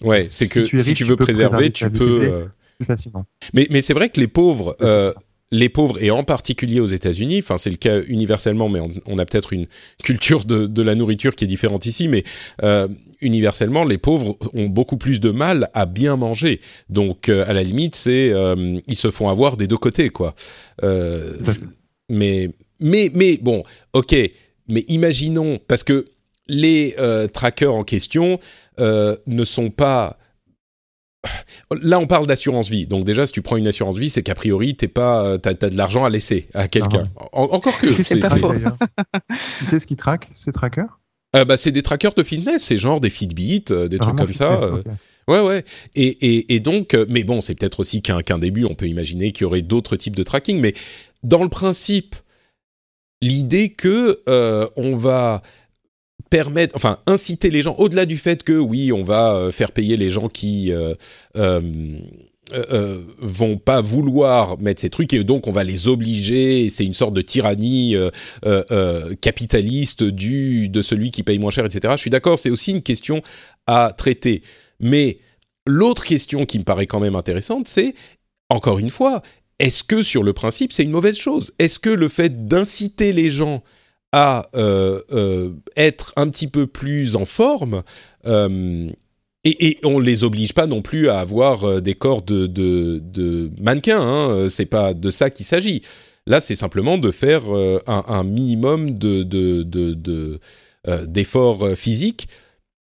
[0.00, 2.18] Ouais, c'est que si tu, riche, si tu veux tu préserver, tu peux...
[2.18, 2.46] Privée, euh...
[2.78, 3.24] plus facilement.
[3.54, 4.76] Mais, mais c'est vrai que les pauvres...
[4.80, 5.12] Euh,
[5.52, 9.18] les pauvres, et en particulier aux États-Unis, enfin c'est le cas universellement, mais on, on
[9.18, 9.66] a peut-être une
[10.02, 12.24] culture de, de, la nourriture qui est différente ici, mais
[12.62, 12.88] euh,
[13.20, 16.60] universellement, les pauvres ont beaucoup plus de mal à bien manger.
[16.88, 20.34] Donc euh, à la limite, c'est euh, ils se font avoir des deux côtés, quoi.
[22.08, 22.50] Mais
[22.80, 24.16] mais mais bon, ok.
[24.68, 26.06] Mais imaginons parce que
[26.48, 26.96] les
[27.32, 28.38] trackers en question
[28.78, 30.18] ne sont pas
[31.80, 32.86] Là, on parle d'assurance vie.
[32.86, 35.70] Donc déjà, si tu prends une assurance vie, c'est qu'a priori, t'es pas, t'as, as
[35.70, 37.04] de l'argent à laisser à quelqu'un.
[37.18, 37.26] Ah.
[37.32, 37.92] En, encore que.
[37.92, 38.40] C'est, c'est...
[39.58, 40.98] tu sais ce qui traque ces trackers?
[41.34, 44.34] Euh, bah, c'est des trackers de fitness, c'est genre des Fitbit, euh, des trucs comme
[44.34, 44.60] ça.
[44.60, 44.90] Euh, okay.
[45.28, 45.64] Ouais, ouais.
[45.94, 48.66] Et, et, et donc, euh, mais bon, c'est peut-être aussi qu'un, qu'un début.
[48.66, 50.74] On peut imaginer qu'il y aurait d'autres types de tracking, mais
[51.22, 52.16] dans le principe,
[53.22, 55.42] l'idée que euh, on va
[56.32, 59.98] permettre, enfin inciter les gens, au-delà du fait que oui, on va euh, faire payer
[59.98, 60.94] les gens qui euh,
[61.36, 61.60] euh,
[62.54, 66.70] euh, vont pas vouloir mettre ces trucs et donc on va les obliger.
[66.70, 67.96] C'est une sorte de tyrannie
[69.20, 71.92] capitaliste du de celui qui paye moins cher, etc.
[71.96, 73.20] Je suis d'accord, c'est aussi une question
[73.66, 74.40] à traiter.
[74.80, 75.18] Mais
[75.66, 77.92] l'autre question qui me paraît quand même intéressante, c'est
[78.48, 79.20] encore une fois,
[79.58, 81.52] est-ce que sur le principe c'est une mauvaise chose?
[81.58, 83.62] Est-ce que le fait d'inciter les gens
[84.12, 87.82] à euh, euh, être un petit peu plus en forme.
[88.26, 88.90] Euh,
[89.44, 94.00] et, et, on les oblige pas non plus à avoir des corps de, mannequins.
[94.00, 95.82] Hein, c'est pas de ça qu'il s'agit.
[96.26, 97.42] Là, c'est simplement de faire
[97.88, 100.38] un, minimum de, de, de
[101.06, 102.28] d'efforts physiques.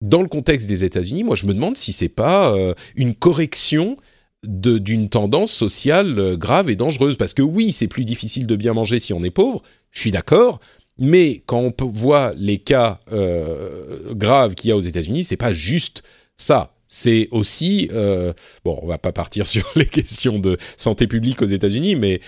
[0.02, 2.54] Dans le contexte des États-Unis, moi, je me demande si c'est pas
[2.94, 3.96] une correction
[4.42, 7.16] d'une tendance sociale grave et dangereuse.
[7.16, 9.62] Parce que oui, c'est plus difficile de bien manger si on est pauvre.
[9.92, 10.60] Je suis d'accord.
[11.00, 15.54] Mais quand on voit les cas euh, graves qu'il y a aux États-Unis, c'est pas
[15.54, 16.02] juste
[16.36, 16.74] ça.
[16.86, 18.32] C'est aussi euh,
[18.64, 22.20] bon, on va pas partir sur les questions de santé publique aux États-Unis, mais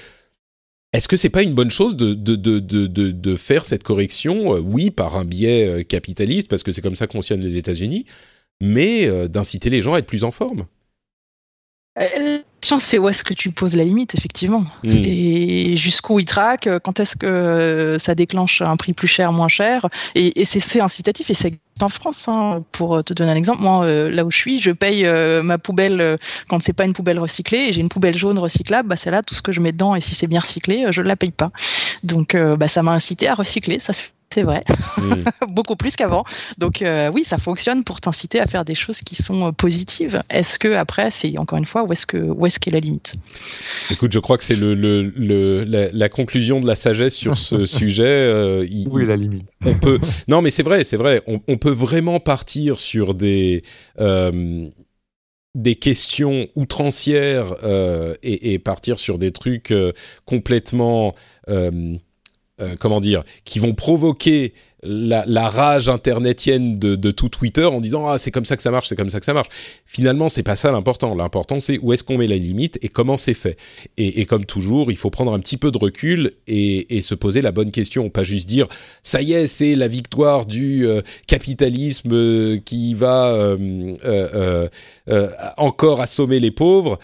[0.93, 4.51] est-ce que c'est pas une bonne chose de, de, de, de, de faire cette correction
[4.59, 8.05] Oui, par un biais euh, capitaliste, parce que c'est comme ça que fonctionnent les États-Unis,
[8.61, 10.67] mais euh, d'inciter les gens à être plus en forme?
[12.71, 14.65] Euh, c'est où est-ce que tu poses la limite, effectivement?
[14.85, 14.91] Mmh.
[14.91, 19.89] Et jusqu'où il traque, quand est-ce que ça déclenche un prix plus cher, moins cher?
[20.15, 22.29] Et, et c'est incitatif, et c'est en France.
[22.29, 25.43] Hein, pour te donner un exemple, moi, euh, là où je suis, je paye euh,
[25.43, 26.17] ma poubelle euh,
[26.49, 29.23] quand c'est pas une poubelle recyclée, et j'ai une poubelle jaune recyclable, bah, c'est là
[29.23, 31.51] tout ce que je mets dedans, et si c'est bien recyclé, je la paye pas.
[32.03, 33.79] Donc, bah, ça m'a incité à recycler.
[33.79, 33.93] Ça,
[34.33, 34.65] c'est vrai,
[34.97, 35.25] mmh.
[35.49, 36.25] beaucoup plus qu'avant.
[36.57, 40.23] Donc euh, oui, ça fonctionne pour t'inciter à faire des choses qui sont euh, positives.
[40.31, 43.15] Est-ce que après, c'est encore une fois, où est-ce que où est-ce qu'est la limite?
[43.91, 47.37] Écoute, je crois que c'est le, le, le la, la, conclusion de la sagesse sur
[47.37, 48.05] ce sujet.
[48.05, 49.45] Euh, il, oui, la limite?
[49.65, 49.99] On peut.
[50.29, 51.23] Non, mais c'est vrai, c'est vrai.
[51.27, 53.63] On, on, peut vraiment partir sur des
[54.01, 54.69] euh,
[55.55, 59.73] des questions outrancières euh, et, partir sur des trucs
[60.25, 61.15] complètement
[62.63, 64.53] euh, comment dire, qui vont provoquer
[64.83, 68.89] la, rage internetienne de, tout Twitter en disant ah c'est comme ça que ça marche,
[68.89, 69.49] c'est comme ça que ça marche.
[69.87, 71.15] Finalement, c'est pas ça l'important.
[71.15, 73.57] L'important c'est où est-ce qu'on met la limite et comment c'est fait.
[73.97, 77.51] Et, comme toujours, il faut prendre un petit peu de recul et, se poser la
[77.51, 78.69] bonne question, pas juste dire
[79.03, 84.69] ça y est, c'est la victoire du euh, capitalisme euh, qui va euh,
[85.57, 86.99] encore assommer les pauvres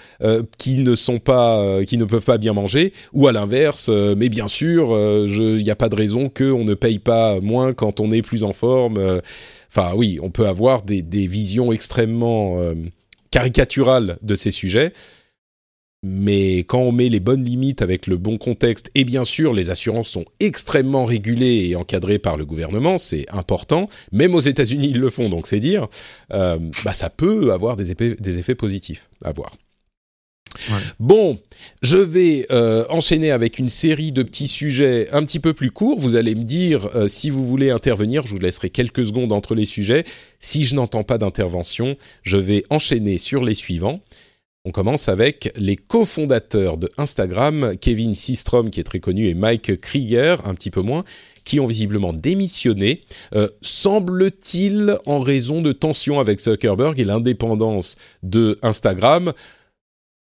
[0.56, 4.48] qui ne sont pas, qui ne peuvent pas bien manger, ou à l'inverse, mais bien
[4.48, 8.22] sûr, il n'y a pas de raison qu'on ne paye pas moins quand on est
[8.22, 8.98] plus en forme.
[8.98, 9.20] Euh,
[9.70, 12.74] enfin, oui, on peut avoir des, visions extrêmement euh,
[13.30, 14.92] caricaturales de ces sujets.
[16.04, 19.70] Mais quand on met les bonnes limites avec le bon contexte, et bien sûr les
[19.70, 25.00] assurances sont extrêmement régulées et encadrées par le gouvernement, c'est important, même aux États-Unis ils
[25.00, 25.88] le font, donc c'est dire,
[26.32, 29.56] euh, bah, ça peut avoir des effets positifs à voir.
[30.98, 31.38] Bon,
[31.82, 35.98] je vais euh, enchaîner avec une série de petits sujets un petit peu plus courts.
[35.98, 38.26] Vous allez me dire euh, si vous voulez intervenir.
[38.26, 40.04] Je vous laisserai quelques secondes entre les sujets.
[40.40, 44.00] Si je n'entends pas d'intervention, je vais enchaîner sur les suivants.
[44.64, 49.80] On commence avec les cofondateurs de Instagram, Kevin Systrom qui est très connu et Mike
[49.80, 51.04] Krieger un petit peu moins,
[51.44, 53.00] qui ont visiblement démissionné,
[53.34, 59.32] euh, semble-t-il en raison de tensions avec Zuckerberg et l'indépendance de Instagram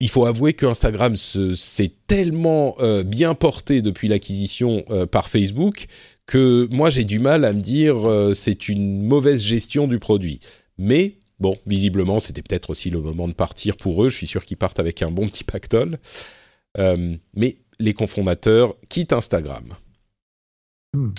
[0.00, 5.86] il faut avouer que Instagram s'est tellement euh, bien porté depuis l'acquisition euh, par Facebook
[6.26, 10.40] que moi j'ai du mal à me dire euh, c'est une mauvaise gestion du produit.
[10.78, 14.08] Mais bon, visiblement c'était peut-être aussi le moment de partir pour eux.
[14.08, 15.98] Je suis sûr qu'ils partent avec un bon petit pactole.
[16.76, 19.74] mais les cofondateurs quittent Instagram.
[20.94, 21.10] Hmm.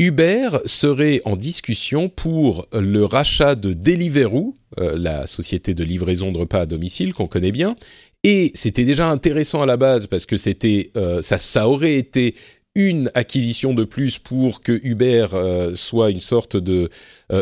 [0.00, 6.38] Uber serait en discussion pour le rachat de Deliveroo, euh, la société de livraison de
[6.38, 7.76] repas à domicile qu'on connaît bien.
[8.24, 12.34] Et c'était déjà intéressant à la base parce que c'était euh, ça, aurait été
[12.74, 16.88] une acquisition de plus pour que Uber euh, soit une sorte de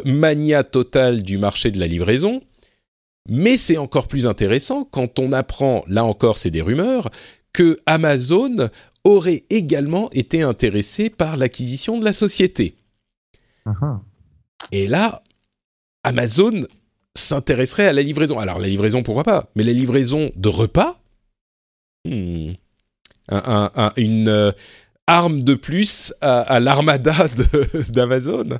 [0.04, 2.42] mania totale du marché de la livraison.
[3.28, 7.08] Mais c'est encore plus intéressant quand on apprend, là encore c'est des rumeurs,
[7.52, 8.68] que Amazon
[9.04, 12.74] aurait également été intéressé par l'acquisition de la société.
[13.66, 13.98] Uh-huh.
[14.72, 15.22] Et là,
[16.02, 16.66] Amazon
[17.14, 18.38] s'intéresserait à la livraison.
[18.38, 19.46] Alors la livraison, pourquoi pas?
[19.56, 21.00] Mais la livraison de repas
[22.04, 22.52] hmm.
[23.96, 24.52] Une euh,
[25.06, 27.14] arme de plus à, l'armada
[27.90, 28.58] d'Amazon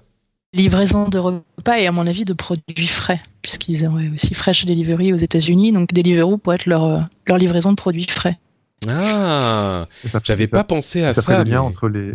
[0.53, 5.13] Livraison de repas et à mon avis de produits frais, puisqu'ils auraient aussi Fresh Delivery
[5.13, 8.39] aux États-Unis, donc Deliveroo pourrait être leur, euh, leur livraison de produits frais.
[8.87, 9.87] Ah,
[10.23, 11.23] j'avais pas pensé à ça.
[11.23, 12.15] Ça ferait le lien entre les,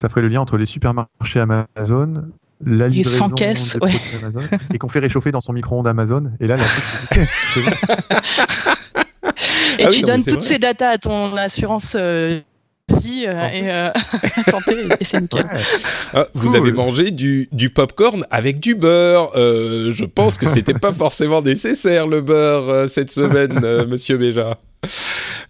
[0.00, 2.24] ça ferait le lien entre les supermarchés Amazon,
[2.64, 3.54] la livraison ouais.
[4.16, 6.32] Amazon, et qu'on fait réchauffer dans son micro-ondes Amazon.
[6.40, 6.64] Et là, la
[9.78, 12.40] Et ah tu donnes toutes ces datas à ton assurance euh,
[13.00, 13.90] vie euh, et euh,
[14.50, 15.48] santé et c'est nickel.
[16.14, 19.30] Ah, vous avez mangé du, du popcorn avec du beurre.
[19.34, 24.58] je pense que c'était pas forcément nécessaire le beurre cette semaine, Monsieur Béja.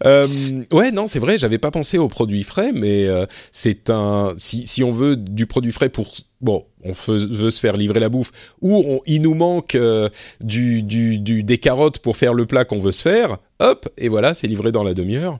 [0.05, 4.33] Euh, ouais, non, c'est vrai, j'avais pas pensé aux produits frais, mais euh, c'est un.
[4.37, 6.13] Si, on veut du produit frais pour.
[6.39, 10.07] Bon, on veut, se faire livrer la bouffe, ou on, il nous manque euh,
[10.39, 14.33] du, du, des carottes pour faire le plat qu'on veut se faire, hop, et voilà,
[14.33, 15.37] c'est livré dans la demi-heure.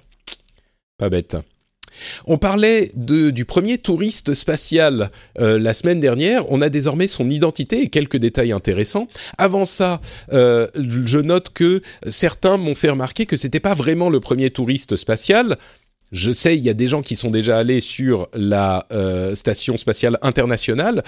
[0.97, 1.37] Pas bête.
[2.25, 5.09] On parlait du premier touriste spatial
[5.39, 6.49] euh, la semaine dernière.
[6.51, 9.07] On a désormais son identité et quelques détails intéressants.
[9.37, 10.01] Avant ça,
[10.33, 14.95] euh, je note que certains m'ont fait remarquer que c'était pas vraiment le premier touriste
[14.95, 15.57] spatial.
[16.11, 19.77] Je sais, il y a des gens qui sont déjà allés sur la euh, station
[19.77, 21.03] spatiale internationale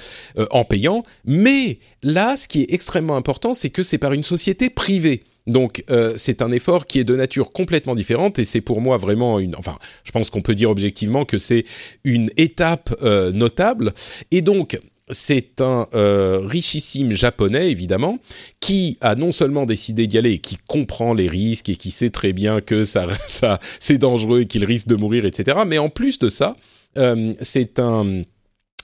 [0.52, 4.70] en payant, mais là, ce qui est extrêmement important, c'est que c'est par une société
[4.70, 5.24] privée.
[5.48, 8.98] Donc euh, c'est un effort qui est de nature complètement différente et c'est pour moi
[8.98, 9.56] vraiment une...
[9.56, 11.66] Enfin, je pense qu'on peut dire objectivement que c'est
[12.04, 13.94] une étape euh, notable.
[14.32, 14.80] Et donc
[15.10, 18.20] c'est un euh, richissime japonais, évidemment,
[18.62, 22.12] qui a non seulement décidé d'y aller et qui comprend les risques et qui sait
[22.12, 25.60] très bien que ça, ça c'est dangereux et qu'il risque de mourir, etc.
[25.68, 26.54] Mais en plus de ça,
[27.42, 28.24] c'est un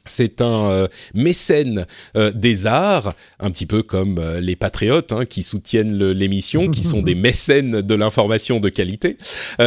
[0.10, 1.86] c'est un euh, mécène
[2.16, 6.84] euh, des arts, un petit peu comme euh, les patriotes hein, qui soutiennent l'émission, qui
[6.84, 9.18] sont des mécènes de l'information de qualité.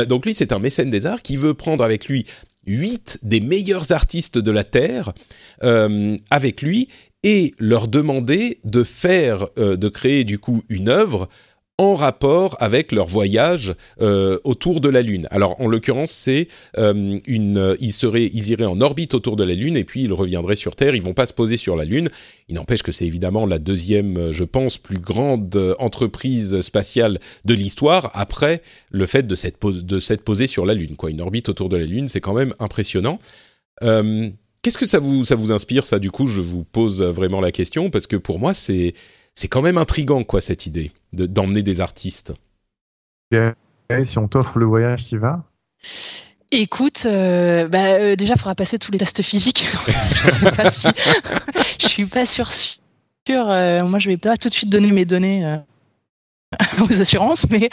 [0.09, 2.27] donc lui, c'est un mécène des arts qui veut prendre avec lui
[2.67, 5.13] huit des meilleurs artistes de la Terre
[5.61, 6.89] avec lui
[7.23, 11.29] et leur demander de faire, de créer du coup une œuvre
[11.81, 15.27] en rapport avec leur voyage euh, autour de la Lune.
[15.31, 19.55] Alors en l'occurrence, c'est euh, une, ils seraient, ils iraient en orbite autour de la
[19.55, 20.95] Lune et puis ils reviendraient sur Terre.
[20.95, 22.11] Ils vont pas se poser sur la Lune.
[22.51, 28.11] Il n'empêche que c'est évidemment la deuxième, je pense, plus grande entreprise spatiale de l'histoire
[28.13, 28.61] après
[28.91, 29.57] le fait de s'être,
[30.23, 30.97] posé sur la Lune.
[30.97, 33.19] Quoi, une orbite autour de la Lune, c'est quand même impressionnant.
[33.83, 34.29] Euh,
[34.63, 35.99] Qu'est-ce que ça vous, ça vous inspire, ça?
[35.99, 38.93] Du coup, je vous pose vraiment la question, parce que pour moi, c'est,
[39.35, 42.35] c'est quand même intrigant, quoi, cette idée de, d'emmener des artistes.
[43.33, 45.45] si on t'offre le voyage, tu vas?
[46.53, 49.69] Écoute, euh, bah, euh, déjà, il faudra passer tous les tests physiques.
[51.79, 52.51] je suis pas sûre.
[53.29, 55.61] Euh, moi, je vais pas tout de suite donner mes données
[56.81, 57.71] aux assurances, mais,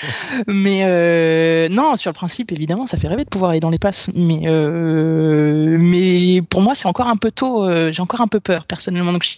[0.47, 3.79] mais euh, non, sur le principe, évidemment, ça fait rêver de pouvoir aller dans les
[3.79, 4.09] passes.
[4.13, 7.65] Mais, euh, mais pour moi, c'est encore un peu tôt.
[7.65, 9.13] Euh, j'ai encore un peu peur, personnellement.
[9.13, 9.37] Donc, je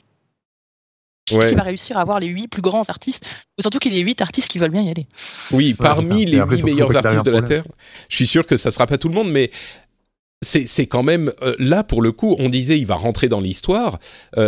[1.31, 1.53] ouais.
[1.53, 3.23] va réussir à avoir les huit plus grands artistes,
[3.57, 5.07] ou surtout qu'il y ait huit artistes qui veulent bien y aller.
[5.51, 7.63] Oui, parmi les huit meilleurs artistes de la Terre,
[8.09, 9.51] je suis sûr que ça sera pas tout le monde, mais
[10.41, 12.35] c'est quand même là pour le coup.
[12.39, 13.99] On disait il va rentrer dans l'histoire,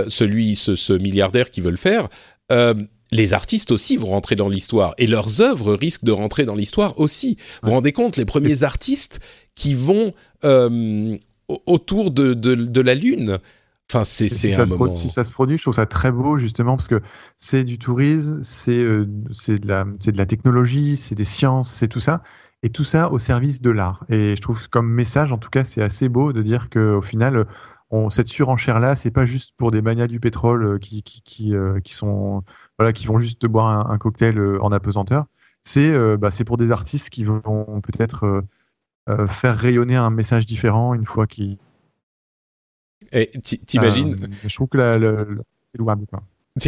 [0.08, 2.08] celui, ce, ce, milliardaire qui veut le faire
[3.12, 7.00] les artistes aussi vont rentrer dans l'histoire et leurs œuvres risquent de rentrer dans l'histoire
[7.00, 7.38] aussi.
[7.62, 9.20] Vous vous rendez compte, les premiers artistes
[9.56, 10.12] qui vont
[10.46, 11.18] euh,
[11.66, 13.38] autour de, de, la Lune.
[13.92, 14.96] Enfin, c'est si un moment.
[14.96, 17.02] Si ça se produit, je trouve ça très beau justement parce que
[17.38, 22.00] c'est du tourisme, c'est euh, de, la, de la technologie, c'est des sciences, c'est tout
[22.00, 22.24] ça.
[22.64, 24.06] Et tout ça au service de l'art.
[24.10, 27.48] Et je trouve comme message, en tout cas, c'est assez beau de dire qu'au final,
[27.90, 31.54] on, cette surenchère-là, c'est pas juste pour des manias du pétrole euh, qui, qui, qui,
[31.84, 32.44] qui sont
[32.82, 35.26] voilà, qui vont juste boire un, cocktail euh, en apesanteur.
[35.62, 38.44] C'est euh, bah, pour des artistes qui vont peut-être
[39.08, 41.60] euh, faire rayonner un message différent une fois qu'ils.
[43.12, 43.32] Et
[43.66, 44.78] t'imagines Je trouve que
[45.72, 46.06] c'est louable.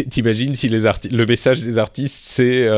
[0.09, 2.69] T'imagines si les le message des artistes c'est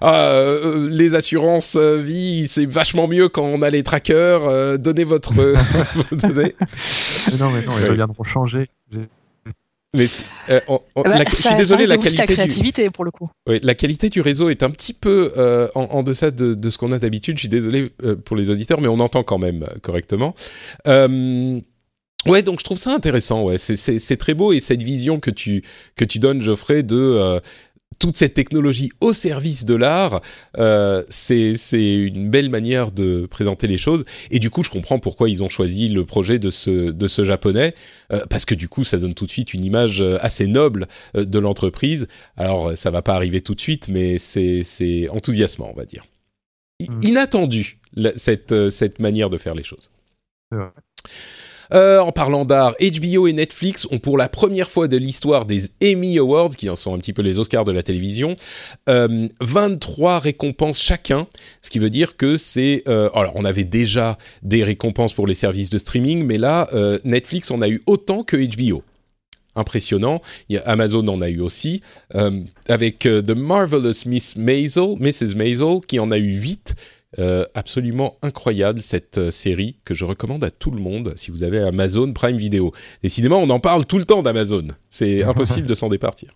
[0.00, 0.42] ah
[0.88, 5.34] les assurances vie c'est vachement mieux quand on a les trackers donnez votre
[6.12, 6.54] données.
[7.40, 8.70] non mais non ils viendront changer
[9.94, 10.08] mais
[10.50, 10.60] euh,
[10.96, 13.28] bah, je suis désolé, la qualité créativité pour le coup.
[13.48, 16.78] Oui, la qualité du réseau est un petit peu euh, en, deçà de, de ce
[16.78, 17.36] qu'on a d'habitude.
[17.36, 20.34] Je suis désolé euh, pour les auditeurs, mais on entend quand même correctement.
[22.26, 23.42] Ouais, donc je trouve ça intéressant.
[23.42, 25.62] Ouais, c'est très beau et cette vision que tu
[25.96, 27.40] que tu donnes, Geoffrey, de
[27.98, 30.20] toute cette technologie au service de l'art,
[30.58, 34.04] euh, c'est une belle manière de présenter les choses.
[34.30, 37.24] Et du coup, je comprends pourquoi ils ont choisi le projet de ce, de ce
[37.24, 37.74] japonais,
[38.12, 40.86] euh, parce que du coup, ça donne tout de suite une image euh, assez noble
[41.16, 42.08] euh, de l'entreprise.
[42.36, 46.04] Alors, ça va pas arriver tout de suite, mais c'est enthousiasmant, on va dire.
[46.80, 47.02] Mm.
[47.04, 47.78] Inattendu,
[48.16, 49.90] cette, cette manière de faire les choses.
[51.72, 55.70] Euh, en parlant d'art, HBO et Netflix ont pour la première fois de l'histoire des
[55.82, 58.34] Emmy Awards, qui en sont un petit peu les Oscars de la télévision,
[58.86, 61.26] 23 euh, récompenses chacun,
[61.62, 62.82] ce qui veut dire que c'est...
[62.88, 66.68] Euh, alors, on avait déjà des récompenses pour les services de streaming, mais là,
[67.04, 68.82] Netflix en a eu autant que HBO
[69.56, 70.20] impressionnant.
[70.66, 71.80] Amazon en a eu aussi,
[72.68, 75.36] avec The Marvelous Miss Maisel, Mrs.
[75.36, 76.74] Maisel, qui en a eu 8,
[77.18, 81.44] euh, absolument incroyable cette euh, série que je recommande à tout le monde si vous
[81.44, 82.72] avez Amazon Prime Video.
[83.02, 84.68] Décidément, on en parle tout le temps d'Amazon.
[84.90, 86.30] C'est impossible de s'en départir.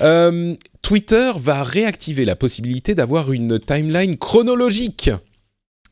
[0.00, 5.10] Euh, Twitter va réactiver la possibilité d'avoir une timeline chronologique.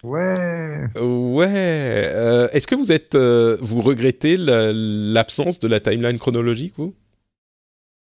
[0.02, 0.88] Ouais.
[1.00, 2.48] Ouais.
[2.52, 6.94] Est-ce que vous êtes, vous regrettez l'absence de la timeline chronologique, vous?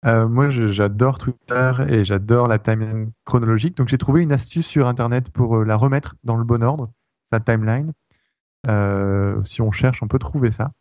[0.08, 3.76] Euh, moi, j'adore Twitter et j'adore la timeline chronologique.
[3.76, 6.90] Donc, j'ai trouvé une astuce sur Internet pour euh, la remettre dans le bon ordre,
[7.24, 7.92] sa timeline.
[8.68, 10.72] Euh, si on cherche, on peut trouver ça.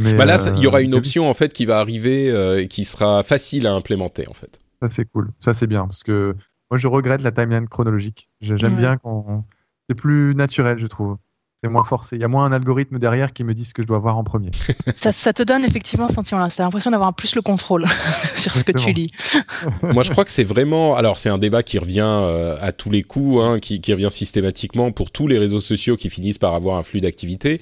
[0.00, 2.28] Mais, bah là, il y aura une option en fait qui va arriver
[2.60, 4.60] et qui sera facile à implémenter en fait.
[4.80, 6.36] Ça c'est cool, ça c'est bien parce que
[6.70, 8.30] moi je regrette la timeline chronologique.
[8.40, 9.44] J'aime bien quand
[9.88, 11.16] c'est plus naturel, je trouve
[11.60, 12.14] c'est moins forcé.
[12.14, 14.16] Il y a moins un algorithme derrière qui me dit ce que je dois voir
[14.16, 14.50] en premier.
[14.94, 16.50] ça, te donne effectivement ce sentiment-là.
[16.50, 17.84] C'est l'impression d'avoir plus le contrôle
[18.36, 19.10] sur ce que tu lis.
[19.82, 20.94] Moi, je crois que c'est vraiment.
[20.94, 24.10] Alors, c'est un débat qui revient euh, à tous les coups, hein, qui, qui, revient
[24.10, 27.60] systématiquement pour tous les réseaux sociaux qui finissent par avoir un flux d'activité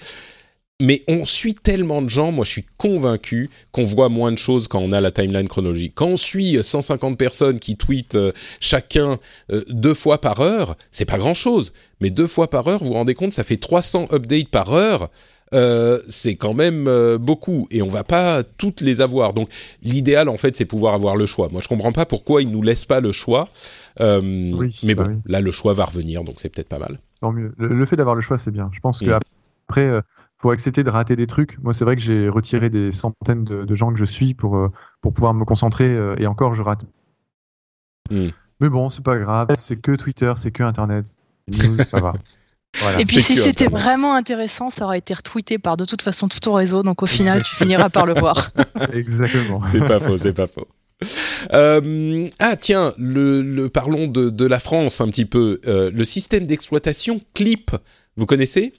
[0.81, 4.69] mais on suit tellement de gens, moi je suis convaincu qu'on voit moins de choses
[4.69, 5.93] quand on a la timeline chronologique.
[5.95, 9.19] Quand on suit 150 personnes qui tweetent euh, chacun
[9.51, 11.73] euh, deux fois par heure, c'est pas grand-chose.
[12.01, 15.09] Mais deux fois par heure, vous vous rendez compte, ça fait 300 updates par heure.
[15.55, 19.33] Euh, c'est quand même beaucoup et on va pas toutes les avoir.
[19.33, 19.49] Donc
[19.83, 21.49] l'idéal en fait c'est pouvoir avoir le choix.
[21.51, 23.49] Moi je comprends pas pourquoi ils nous laissent pas le choix.
[23.99, 26.99] mais bah bon, là le choix va revenir donc c'est peut-être pas mal.
[27.21, 27.55] Tant mieux.
[27.59, 28.71] Le, fait d'avoir le choix c'est bien.
[28.75, 29.11] Je pense que
[29.69, 30.03] après
[30.39, 31.59] faut accepter de rater des trucs.
[31.63, 34.71] Moi, c'est vrai que j'ai retiré des centaines de, gens que je suis pour, euh,
[35.01, 36.85] pour pouvoir me concentrer euh, et encore, je rate.
[38.11, 38.29] Hmm.
[38.61, 41.07] Mais bon, c'est pas grave, c'est que Twitter, c'est que Internet.
[41.87, 42.15] ça va.
[42.99, 46.41] Et puis si c'était vraiment intéressant, ça aurait été retweeté par de toute façon tout
[46.41, 48.51] ton réseau, donc au final tu finiras par le voir.
[48.93, 49.65] Exactement.
[49.65, 50.69] C'est pas faux, c'est pas faux.
[51.55, 55.59] Euh, ah tiens, le, parlons de, de, la France un petit peu.
[55.65, 57.71] le système d'exploitation Clip,
[58.19, 58.75] vous connaissez?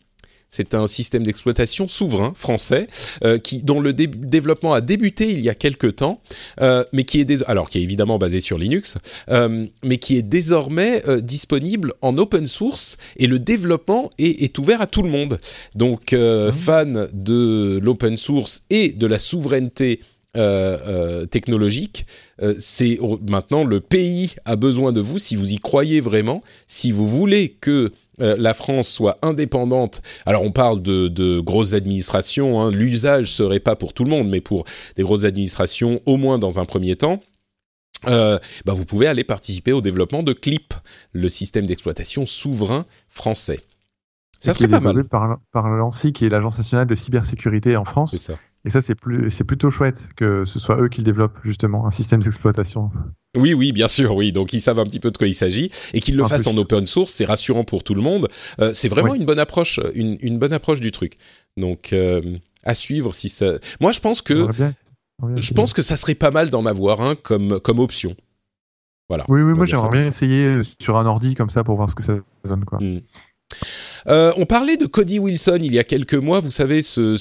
[0.49, 2.87] C'est un système d'exploitation souverain français
[3.23, 6.21] euh, qui, dont le développement a débuté il y a quelques temps,
[6.61, 8.97] euh, mais qui est alors qui est évidemment basé sur Linux,
[9.29, 14.81] euh, mais qui est désormais disponible en open source et le développement est, est ouvert
[14.81, 15.39] à tout le monde.
[15.75, 16.51] Donc, mmh.
[16.51, 19.99] fan de l'open source et de la souveraineté
[21.29, 22.05] technologique,
[22.59, 27.07] c'est maintenant le pays a besoin de vous si vous y croyez vraiment, si vous
[27.07, 30.01] voulez que euh, la France soit indépendante.
[30.25, 32.71] Alors on parle de, grosses administrations, hein.
[32.71, 34.65] l'usage serait pas pour tout le monde, mais pour
[34.95, 37.21] des grosses administrations, au moins dans un premier temps.
[38.07, 40.73] Euh, bah, vous pouvez aller participer au développement de CLIP,
[41.13, 43.59] le système d'exploitation souverain français.
[44.39, 45.03] Ça serait pas mal.
[45.03, 48.11] Par, par l'ANSI, qui est l'Agence nationale de cybersécurité en France.
[48.11, 48.38] C'est ça.
[48.68, 51.88] Et ça, c'est plus, c'est plutôt chouette que ce soit eux qui le développent, justement,
[51.88, 52.91] un système d'exploitation.
[53.38, 54.34] Oui, oui, bien sûr, oui.
[54.34, 55.72] Donc, ils savent un petit peu de quoi il s'agit.
[55.93, 58.28] Et qu'ils le fassent en open source, c'est rassurant pour tout le monde.
[58.59, 61.13] Euh, c'est vraiment une bonne approche, une, bonne approche du truc.
[61.55, 62.22] Donc, euh,
[62.63, 63.53] à suivre si ça.
[63.80, 64.49] Moi, je pense que.
[65.38, 68.18] je pense que ça serait pas mal d'en avoir un comme, comme option.
[69.07, 69.24] Voilà.
[69.30, 72.03] Oui, oui, moi j'aimerais bien essayer sur un ordi comme ça pour voir ce que
[72.03, 72.65] ça donne.
[72.65, 72.80] Quoi.
[72.80, 72.99] Hmm.
[74.09, 77.17] Euh, on parlait de Cody Wilson il y a quelques mois, vous savez, ce,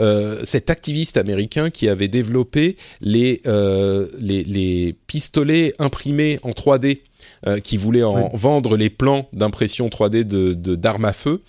[0.00, 7.00] euh, cet activiste américain qui avait développé les, euh, les, pistolets imprimés en 3D.
[7.62, 11.42] qui voulait en vendre les plans d'impression 3D de d'armes à feu.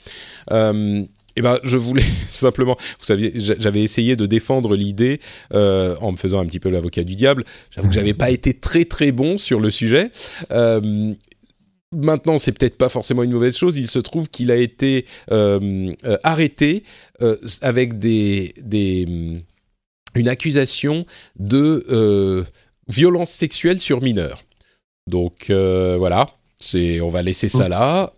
[0.49, 5.19] Eh ben, je voulais simplement, vous savez, j'avais essayé de défendre l'idée
[5.51, 7.45] en me faisant un petit peu l'avocat du diable.
[7.71, 10.11] J'avoue que j'avais pas été très très bon sur le sujet.
[11.93, 13.77] Maintenant, c'est peut-être pas forcément une mauvaise chose.
[13.77, 16.83] Il se trouve qu'il a été euh, euh, arrêté
[17.21, 19.41] euh, avec des, des,
[20.15, 21.05] une accusation
[21.39, 22.45] de
[22.89, 24.43] violence sexuelle sur mineurs.
[25.07, 26.29] Donc voilà,
[26.59, 28.13] c'est on va laisser ça là.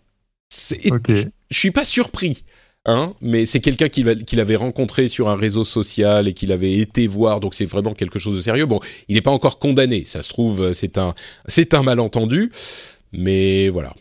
[0.51, 2.43] Je, suis pas surpris.
[2.85, 7.07] Hein, mais c'est quelqu'un qu'il avait rencontré sur un réseau social et qu'il avait été
[7.07, 8.65] voir, donc c'est vraiment quelque chose de sérieux.
[8.65, 11.13] Bon, il n'est pas encore condamné, ça se trouve, c'est un,
[11.47, 12.51] c'est un malentendu.
[13.11, 13.93] Mais voilà,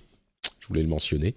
[0.61, 1.35] je voulais le mentionner.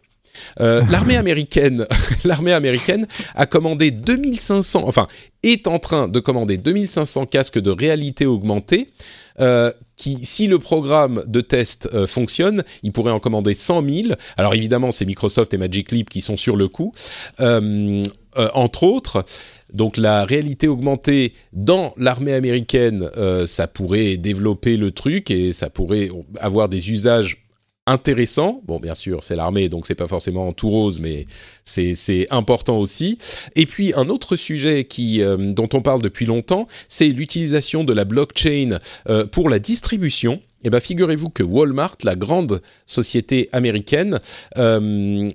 [0.59, 1.85] Euh, l'armée américaine,
[2.23, 5.07] l'armée américaine a commandé 2500, enfin
[5.43, 8.89] est en train de commander 2500 casques de réalité augmentée.
[9.39, 14.15] Euh, qui, si le programme de test euh, fonctionne, il pourrait en commander 100 000.
[14.35, 16.93] Alors évidemment, c'est Microsoft et Magic Leap qui sont sur le coup,
[18.35, 19.25] entre autres.
[19.73, 23.09] Donc la réalité augmentée dans l'armée américaine,
[23.45, 26.09] ça pourrait développer le truc et ça pourrait
[26.39, 27.41] avoir des usages
[27.87, 28.61] intéressant.
[28.65, 31.25] Bon, bien sûr, c'est l'armée, donc c'est pas forcément tout rose, mais
[31.63, 33.17] c'est important aussi.
[33.55, 37.93] Et puis un autre sujet qui euh, dont on parle depuis longtemps, c'est l'utilisation de
[37.93, 38.79] la blockchain
[39.09, 44.19] euh, pour la distribution eh bien, figurez-vous que Walmart, la grande société américaine,
[44.57, 45.29] euh,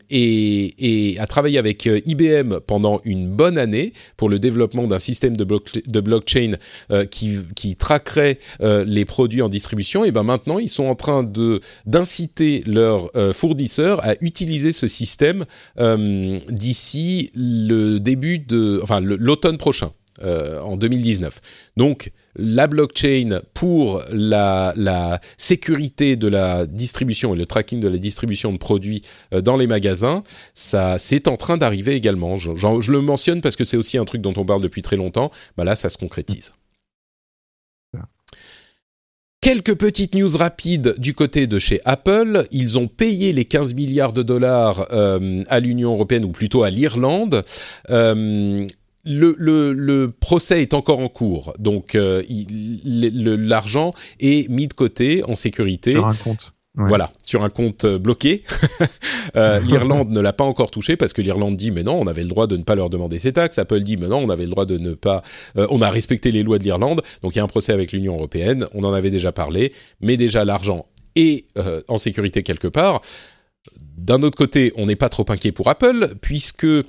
[1.19, 6.01] a travaillé avec euh, IBM pendant une bonne année pour le développement d'un système de,
[6.01, 6.57] blockchain
[6.91, 10.05] euh, qui, traquerait les produits en distribution.
[10.05, 11.29] Et ben maintenant, ils sont en train
[11.87, 15.45] d'inciter leurs fournisseurs à utiliser ce système
[15.79, 19.91] d'ici le début de, enfin, l'automne prochain.
[20.23, 21.41] en 2019.
[21.77, 28.53] Donc la blockchain pour la, sécurité de la distribution et le tracking de la distribution
[28.53, 30.23] de produits euh, dans les magasins,
[30.55, 32.37] ça c'est en train d'arriver également.
[32.37, 32.51] Je,
[32.91, 35.31] le mentionne parce que c'est aussi un truc dont on parle depuis très longtemps.
[35.57, 36.53] Bah là, ça se concrétise.
[39.47, 42.49] Quelques petites news rapides du côté de chez Apple.
[42.51, 46.71] Ils ont payé les 15 milliards de dollars euh, à l'Union européenne, ou plutôt à
[46.71, 47.45] l'Irlande.
[47.91, 48.67] Euh,
[49.07, 52.23] le, procès est encore en cours, donc euh,
[52.85, 55.93] l'argent est mis de côté en sécurité.
[55.93, 56.53] Sur un compte.
[56.79, 58.43] Voilà, sur un compte euh, bloqué.
[59.35, 62.23] Euh, L'Irlande ne l'a pas encore touché parce que l'Irlande dit mais non, on avait
[62.23, 63.59] le droit de ne pas leur demander ces taxes.
[63.59, 65.23] Apple dit mais non, on avait le droit de ne pas.
[65.57, 68.15] on a respecté les lois de l'Irlande, donc il y a un procès avec l'Union
[68.15, 68.67] européenne.
[68.73, 70.87] On en avait déjà parlé, mais déjà l'argent
[71.17, 71.45] est
[71.89, 73.03] en sécurité quelque part.
[73.97, 76.85] D'un autre côté, on n'est pas trop inquiet pour Apple, puisque euh,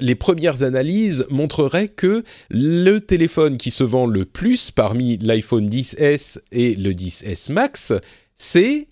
[0.00, 6.38] les premières analyses montreraient que le téléphone qui se vend le plus parmi l'iPhone 10S
[6.52, 7.94] et le 10S Max,
[8.36, 8.88] c'est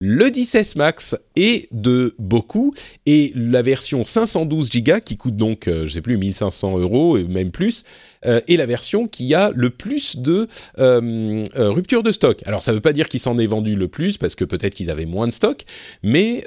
[0.00, 2.72] le 10S Max est de beaucoup.
[3.04, 7.24] Et la version 512 Go qui coûte donc, euh, je sais plus, 1500 euros et
[7.24, 7.82] même plus,
[8.26, 10.48] euh, est la version qui a le plus de
[10.78, 12.42] euh, rupture de stock.
[12.46, 14.74] Alors ça ne veut pas dire qu'il s'en est vendu le plus parce que peut-être
[14.74, 15.62] qu'ils avaient moins de stock,
[16.02, 16.44] mais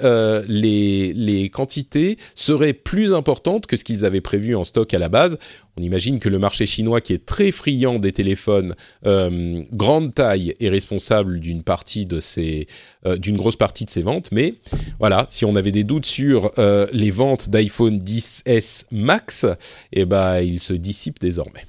[0.48, 5.10] les, les quantités seraient plus importantes que ce qu'ils avaient prévu en stock à la
[5.10, 5.38] base.
[5.78, 10.54] on imagine que le marché chinois, qui est très friand des téléphones euh, grande taille,
[10.60, 12.68] est responsable d'une partie de ces,
[13.06, 14.30] euh, d'une grosse partie de ces ventes.
[14.32, 14.56] Mais
[15.00, 19.46] voilà, si on avait des doutes sur euh, les ventes d'iPhone 10s Max,
[19.94, 21.61] eh ben, ils se dissipent désormais.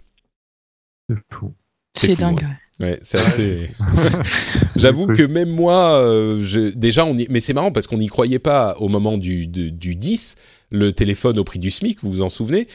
[1.09, 1.55] C'est fou.
[1.97, 2.41] C'est fou, dingue.
[2.81, 2.87] ouais.
[2.89, 3.71] Ouais, c'est assez.
[4.77, 7.27] J'avoue que même moi, euh, je- déjà, on y...
[7.31, 10.37] mais c'est marrant parce qu'on n'y croyait pas au moment du, du, du 10,
[10.71, 12.67] le téléphone au prix du SMIC, vous vous en souvenez?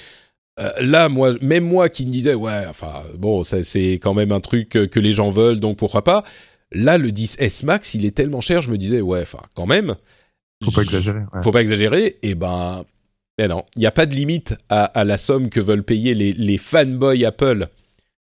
[0.59, 4.31] Euh, Là, moi, même moi qui me disais, ouais, enfin, bon, ça, c'est quand même
[4.31, 6.23] un truc que les gens veulent, donc pourquoi pas.
[6.71, 9.95] Là, le 10S Max, il est tellement cher, je me disais, ouais, enfin, quand même.
[10.63, 11.19] Faut pas exagérer.
[11.33, 11.43] ouais.
[11.43, 12.17] Faut pas exagérer.
[12.23, 12.83] Et ben,
[13.39, 16.33] non, il n'y a pas de limite à, à la somme que veulent payer les,
[16.33, 17.67] les fanboys Apple.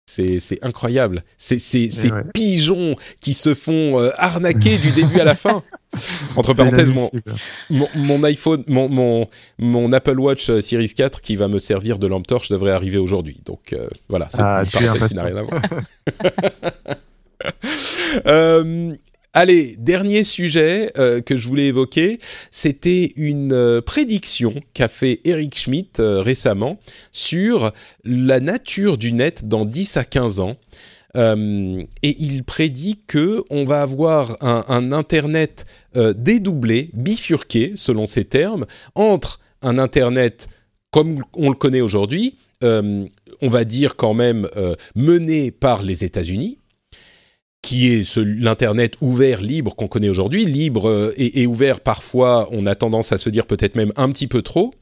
[0.10, 1.24] C'est incroyable.
[1.38, 2.24] C'est ces ouais.
[2.34, 5.64] pigeons qui se font euh, arnaquer du début à la fin.
[6.36, 7.36] Entre parenthèses, mon, inadmissible.
[7.72, 11.98] mon, mon iPhone, mon, mon, mon Apple Watch euh, Series 4 qui va me servir
[11.98, 13.42] de lampe torche devrait arriver aujourd'hui.
[13.46, 15.62] Donc euh, voilà, c'est Ah, une parenthèse qui n'a rien à voir.
[18.28, 18.96] Euh,
[19.34, 22.20] allez, dernier sujet euh, que je voulais évoquer,
[22.52, 26.80] c'était une euh, prédiction qu'a fait Eric Schmidt euh, récemment
[27.12, 27.72] sur
[28.04, 30.58] la nature du net dans 10 à 15 ans.
[31.16, 35.66] Et il prédit que on va avoir un, un internet
[35.96, 40.50] dédoublé, bifurqué, selon ses termes, entre un internet
[40.92, 43.10] comme on le connaît aujourd'hui, on
[43.42, 44.48] va dire quand même
[44.96, 46.59] mené par les États-Unis,
[47.62, 52.76] qui est l'internet ouvert, libre qu'on connaît aujourd'hui, libre euh, et, ouvert parfois, on a
[52.76, 54.74] tendance à se dire peut-être même un petit peu trop,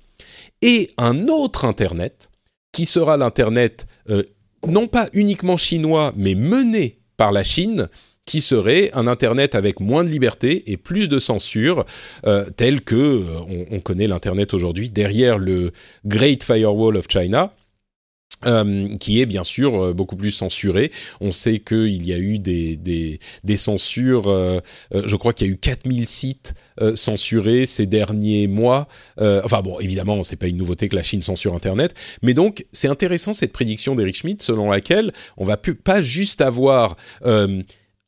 [0.62, 2.30] et un autre internet
[2.72, 4.24] qui sera l'internet euh,
[4.68, 7.90] non pas uniquement chinois, mais mené par la Chine,
[8.26, 11.86] qui serait un internet avec moins de liberté et plus de censure,
[12.26, 13.24] euh, tel que
[13.72, 15.72] on connaît l'internet aujourd'hui derrière le
[16.06, 17.54] Great Firewall of China.
[18.46, 20.92] Euh, qui est bien sûr euh, beaucoup plus censuré.
[21.22, 24.60] On sait qu'il y a eu des, des, censures, euh,
[24.94, 26.54] je crois qu'il y a eu 4000 sites
[26.94, 28.88] censurés ces derniers mois.
[29.20, 32.88] Enfin bon, évidemment, c'est pas une nouveauté que la Chine censure Internet, mais donc c'est
[32.88, 37.64] intéressant cette prédiction d'Eric Schmidt selon laquelle on va pas juste avoir un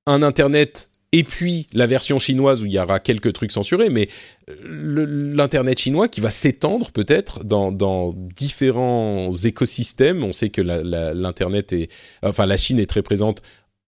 [0.06, 4.10] Internet et puis la version chinoise où il y aura quelques trucs censurés, mais
[4.50, 10.24] euh, l'internet chinois qui va s'étendre peut-être dans, différents écosystèmes.
[10.24, 11.90] On sait que l'internet est,
[12.22, 13.42] enfin la Chine est très présente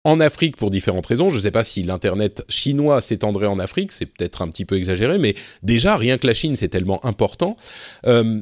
[0.04, 1.28] en Afrique pour différentes raisons.
[1.28, 4.76] Je ne sais pas si l'internet chinois s'étendrait en Afrique, c'est peut-être un petit peu
[4.76, 7.56] exagéré, mais déjà rien que la Chine c'est tellement important.
[8.06, 8.40] Euh,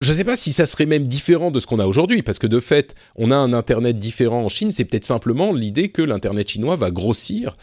[0.00, 2.38] je ne sais pas si ça serait même différent de ce qu'on a aujourd'hui, parce
[2.38, 6.02] que de fait, on a un Internet différent en Chine, c'est peut-être simplement l'idée que
[6.02, 7.56] l'Internet chinois va grossir,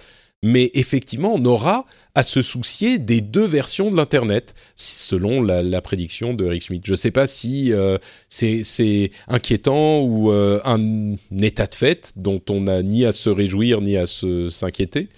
[0.44, 5.82] mais effectivement, on aura à se soucier des deux versions de l'Internet, selon la, la
[5.82, 6.84] prédiction de Eric Schmidt.
[6.86, 7.98] Je ne sais pas si euh,
[8.30, 13.82] c'est inquiétant ou euh, un état de fait dont on n'a ni à se réjouir
[13.82, 15.10] ni à s'inquiéter,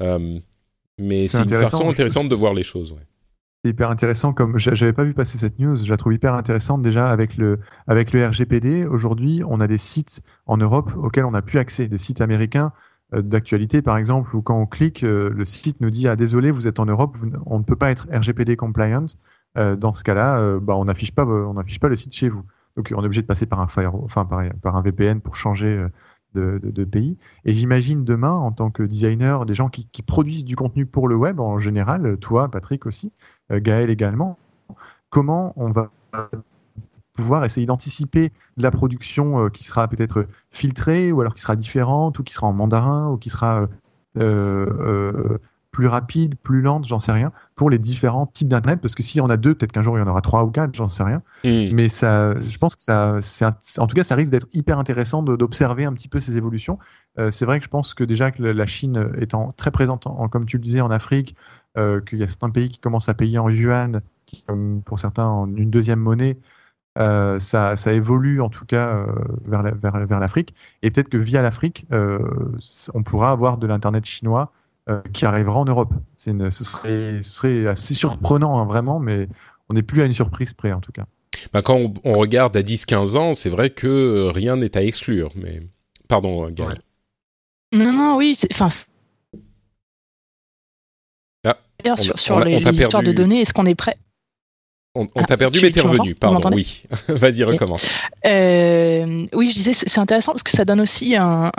[0.00, 0.38] Euh,
[1.00, 2.92] mais C'est une façon intéressante de voir les choses.
[2.92, 3.07] ouais.
[3.64, 4.32] C'est hyper intéressant.
[4.32, 7.36] Comme j'a- j'avais pas vu passer cette news, je la trouve hyper intéressante déjà avec
[7.36, 8.86] le avec le RGPD.
[8.86, 12.72] Aujourd'hui, on a des sites en Europe auxquels on n'a plus accès, des sites américains
[13.14, 16.50] euh, d'actualité par exemple, où quand on clique, euh, le site nous dit ah désolé,
[16.52, 19.06] vous êtes en Europe, on ne peut pas être RGPD compliant.
[19.56, 22.44] Euh, dans ce cas-là, bah, on n'affiche pas on pas le site chez vous.
[22.76, 25.84] Donc on est obligé de passer par un firewall, enfin par, un VPN pour changer
[26.34, 27.18] de, pays.
[27.44, 31.16] Et j'imagine demain, en tant que designer, des gens qui, produisent du contenu pour le
[31.16, 33.12] web en général, toi, Patrick aussi,
[33.50, 34.38] Gaël également,
[35.10, 35.90] comment on va
[37.14, 41.56] pouvoir essayer d'anticiper de la production euh, qui sera peut-être filtrée ou alors qui sera
[41.56, 43.68] différente ou qui sera en mandarin ou qui sera euh,
[44.16, 45.38] euh,
[45.72, 48.80] plus rapide, plus lente, j'en sais rien, pour les différents types d'internet.
[48.80, 50.44] Parce que s'il y en a deux, peut-être qu'un jour il y en aura trois
[50.44, 51.22] ou quatre, j'en sais rien.
[51.44, 51.70] Hmm.
[51.72, 55.22] Mais ça, je pense que ça, un- en tout cas, ça risque d'être hyper intéressant
[55.22, 56.78] d'observer un petit peu ces évolutions.
[57.18, 60.28] Euh, c'est vrai que je pense que déjà que la Chine étant très présente, en,
[60.28, 63.14] comme tu le disais, en Afrique, euh, qu'il y a certains pays qui commencent à
[63.14, 66.36] payer en yuan, qui, comme pour certains en une deuxième monnaie,
[66.98, 69.06] euh, ça, ça évolue en tout cas euh,
[69.46, 70.54] vers la- vers, vers l'Afrique.
[70.82, 72.18] Et peut-être que via l'Afrique, euh,
[72.94, 74.50] on pourra avoir de l'internet chinois
[74.90, 75.92] euh, qui arrivera en Europe.
[76.16, 79.28] C'est une- ce, serait, ce serait assez surprenant, hein, vraiment, mais
[79.68, 81.04] on n'est plus à une surprise près en tout cas.
[81.52, 84.82] Bah, quand on, on regarde à 10-15 ans, c'est vrai que euh, rien n'est à
[84.82, 85.30] exclure.
[85.36, 85.62] Mais
[86.08, 86.70] pardon, euh, Gaël.
[87.72, 87.78] Ouais.
[87.78, 88.34] Non, non, oui.
[88.36, 88.70] c'est- Enfin.
[91.82, 93.74] D'ailleurs, sur, sur on a- les, on t'a les histoires de données, est-ce qu'on est
[93.76, 93.96] prêt?
[94.98, 96.14] On, t'a perdu, mais t'es revenu.
[96.16, 96.50] Pardon.
[96.52, 96.82] Oui.
[97.08, 97.86] Vas-y, recommence.
[98.26, 101.50] Euh, oui, je disais, c'est intéressant parce que ça donne aussi un,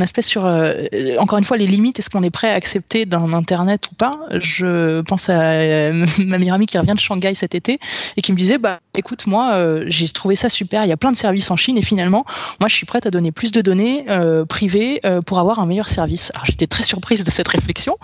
[0.00, 0.86] aspect sur, euh,
[1.18, 1.98] encore une fois, les limites.
[1.98, 4.18] Est-ce qu'on est prêt à accepter d'un Internet ou pas?
[4.40, 7.78] Je pense à euh, ma meilleure amie qui revient de Shanghai cet été
[8.16, 10.84] et qui me disait, bah, écoute, moi, j'ai trouvé ça super.
[10.84, 12.24] Il y a plein de services en Chine et finalement,
[12.60, 14.06] moi, je suis prête à donner plus de données
[14.48, 16.32] privées pour avoir un meilleur service.
[16.34, 17.98] Alors, j'étais très surprise de cette réflexion,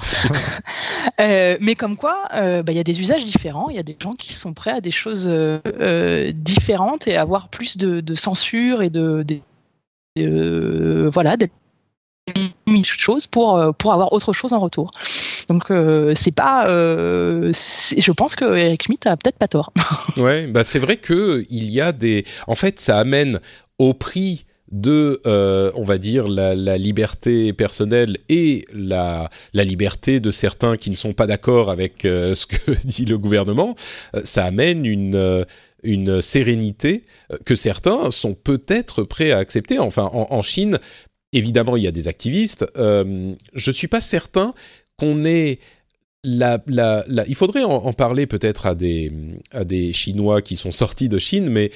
[1.19, 3.71] mais comme quoi, bah, il y a des usages différents.
[3.71, 7.17] Il y a des gens qui sont prêts à des choses euh, euh, différentes et
[7.17, 9.25] avoir plus de, censure et de,
[10.19, 11.51] euh, voilà des
[12.85, 14.91] choses pour pour avoir autre chose en retour.
[15.49, 15.73] Donc
[16.15, 19.73] c'est pas, je pense que Eric Schmidt a peut-être pas tort.
[20.17, 23.41] ouais, bah c'est vrai que il y a des, en fait, ça amène
[23.79, 30.77] au prix de, euh, on va dire, la, liberté personnelle et la, liberté de certains
[30.77, 33.75] qui ne sont pas d'accord avec euh, ce que dit le gouvernement,
[34.17, 35.47] euh, ça amène une,
[35.83, 37.05] une sérénité
[37.45, 39.79] que certains sont peut-être prêts à accepter.
[39.79, 40.79] Enfin, en, Chine,
[41.33, 42.65] évidemment, il y a des activistes.
[42.77, 44.55] je ne suis pas certain
[44.97, 45.59] qu'on ait...
[46.25, 46.63] La,
[47.27, 49.11] il faudrait en, en parler peut-être à des,
[49.51, 51.73] à des Chinois qui sont sortis de Chine, mais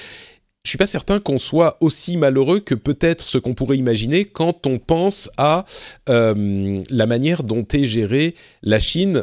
[0.66, 4.66] je suis pas certain qu'on soit aussi malheureux que peut-être ce qu'on pourrait imaginer quand
[4.66, 5.64] on pense à
[6.08, 8.34] euh, la manière dont est gérée
[8.64, 9.22] la Chine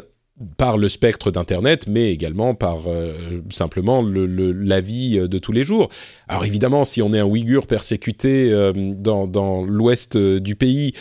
[0.56, 3.12] par le spectre d'Internet, mais également par euh,
[3.50, 5.90] simplement le, la vie de tous les jours.
[6.28, 10.92] Alors évidemment, si on est un Ouïghour persécuté euh, dans, l'ouest du pays,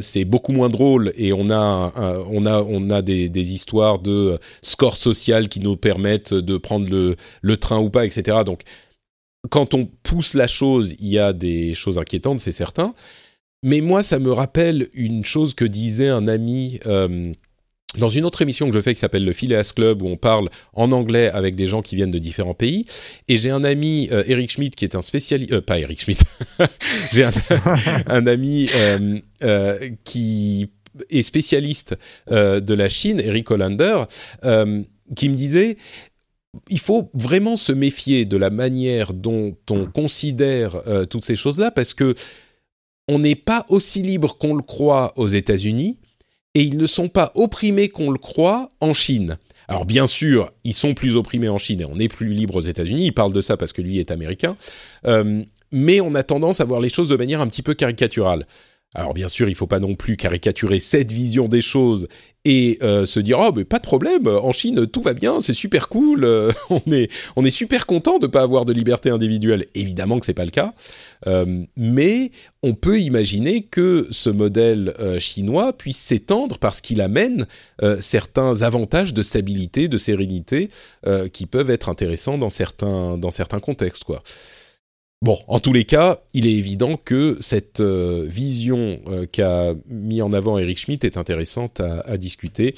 [0.00, 1.92] c'est beaucoup moins drôle et on a,
[2.30, 6.88] on a, on a des, des, histoires de score social qui nous permettent de prendre
[6.90, 8.38] le, le train ou pas, etc.
[8.44, 8.62] Donc
[9.50, 12.94] quand on pousse la chose, il y a des choses inquiétantes, c'est certain.
[13.62, 17.32] Mais moi, ça me rappelle une chose que disait un ami euh,
[17.96, 20.48] dans une autre émission que je fais qui s'appelle le Phileas Club, où on parle
[20.74, 22.84] en anglais avec des gens qui viennent de différents pays.
[23.26, 25.52] Et j'ai un ami, euh, Eric Schmidt, qui est un spécialiste...
[25.52, 26.22] Euh, pas Eric Schmidt.
[27.12, 27.32] j'ai un,
[28.06, 28.68] un, ami
[30.04, 30.70] qui
[31.10, 31.96] est spécialiste
[32.30, 34.04] de la Chine, Eric Hollander,
[35.16, 35.76] qui me disait
[36.68, 41.70] il faut vraiment se méfier de la manière dont on considère euh, toutes ces choses-là
[41.70, 42.14] parce que
[43.06, 45.98] on n'est pas aussi libre qu'on le croit aux États-Unis
[46.54, 49.38] et ils ne sont pas opprimés qu'on le croit en Chine.
[49.66, 52.60] Alors bien sûr, ils sont plus opprimés en Chine et on est plus libre aux
[52.60, 53.06] États-Unis.
[53.06, 54.56] Il parle de ça parce que lui est américain,
[55.06, 55.42] euh,
[55.72, 58.46] mais on a tendance à voir les choses de manière un petit peu caricaturale.
[58.94, 62.08] Alors bien sûr, il ne faut pas non plus caricaturer cette vision des choses
[62.46, 65.52] et euh, se dire oh mais pas de problème, en Chine tout va bien, c'est
[65.52, 66.50] super cool, euh,
[67.36, 69.66] on est super content de pas avoir de liberté individuelle.
[69.74, 70.72] Évidemment que c'est pas le cas,
[71.26, 72.30] euh, mais
[72.62, 77.46] on peut imaginer que ce modèle chinois puisse s'étendre parce qu'il amène
[78.00, 80.70] certains avantages de stabilité, de sérénité
[81.32, 84.04] qui peuvent être intéressants dans certains dans contextes.
[85.20, 90.22] Bon, en tous les cas, il est évident que cette euh, vision euh, qu'a mis
[90.22, 92.76] en avant Eric Schmidt est intéressante à, discuter.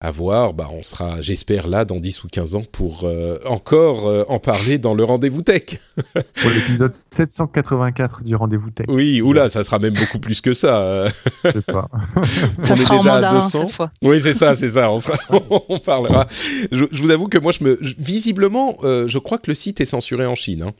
[0.00, 4.24] À voir, bah, on sera, j'espère, là dans 10 ou 15 ans pour euh, encore
[4.28, 5.80] en parler dans le rendez-vous tech.
[6.14, 8.86] pour l'épisode 784 du rendez-vous tech.
[8.88, 11.06] Oui, oula, ça sera même beaucoup plus que ça.
[11.44, 11.88] Je sais pas.
[12.16, 13.48] on ça est sera déjà à 200.
[13.48, 13.90] Cette fois.
[14.00, 14.92] Oui, c'est ça, c'est ça.
[14.92, 15.00] On,
[15.68, 16.28] on parlera.
[16.70, 20.24] Je, vous avoue que moi, je me, visiblement, je crois que le site est censuré
[20.24, 20.62] en Chine.
[20.62, 20.72] Hein.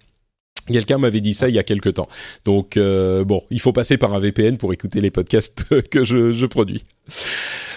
[0.67, 2.09] Quelqu'un m'avait dit ça il y a quelque temps.
[2.45, 6.47] Donc euh, bon, il faut passer par un VPN pour écouter les podcasts que je,
[6.47, 6.83] produis.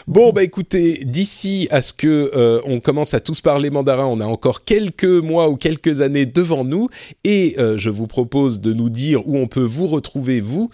[0.07, 4.19] Bon bah écoutez, d'ici à ce que euh, on commence à tous parler mandarin, on
[4.19, 6.89] a encore quelques mois ou quelques années devant nous
[7.23, 10.69] et euh, je vous propose de nous dire où on peut vous retrouver vous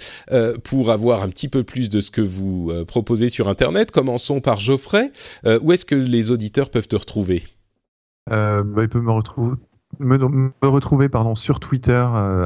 [0.63, 3.91] pour avoir un petit peu plus de ce que vous proposez sur internet.
[3.91, 5.11] Commençons par Geoffrey.
[5.61, 7.43] où est-ce que les auditeurs peuvent te retrouver?
[8.29, 9.55] Bah, Ils peuvent me retrouver
[9.99, 12.45] me, retrouver pardon, sur Twitter, euh,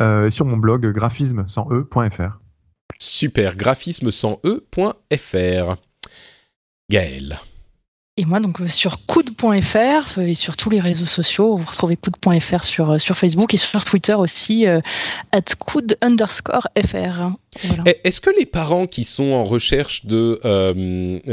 [0.00, 2.38] euh, et sur mon blog graphisme sans e.fr.
[2.98, 5.76] Super, graphisme sans e.fr.
[6.90, 7.38] Gaël.
[8.16, 12.62] Et moi, donc, euh, sur coude.fr et sur tous les réseaux sociaux, vous retrouvez coude.fr
[12.62, 17.32] sur, sur Facebook et sur Twitter aussi, at coude underscore fr.
[18.04, 20.40] Est-ce que les parents qui sont en recherche de,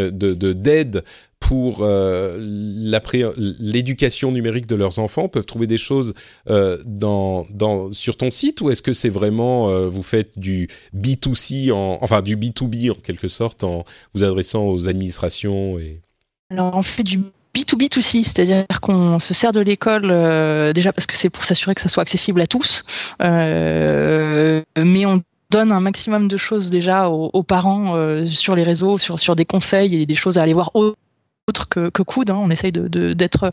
[0.10, 1.04] de, d'aide
[1.42, 2.38] pour euh,
[3.60, 6.14] l'éducation numérique de leurs enfants peuvent trouver des choses
[6.50, 7.46] euh, dans,
[7.92, 12.22] sur ton site ou est-ce que c'est vraiment euh, vous faites du B2C en, enfin
[12.22, 13.84] du B2B en quelque sorte en
[14.14, 15.78] vous adressant aux administrations
[16.52, 17.22] Alors on fait du
[17.56, 20.08] B2B2C, c'est-à-dire qu'on se sert de l'école
[20.74, 22.84] déjà parce que c'est pour s'assurer que ça soit accessible à tous,
[23.22, 27.96] mais on donne un maximum de choses déjà aux, parents
[28.28, 32.02] sur les réseaux, sur, des conseils et des choses à aller voir autre que, que.
[32.32, 32.36] Hein.
[32.38, 33.52] On essaye d'être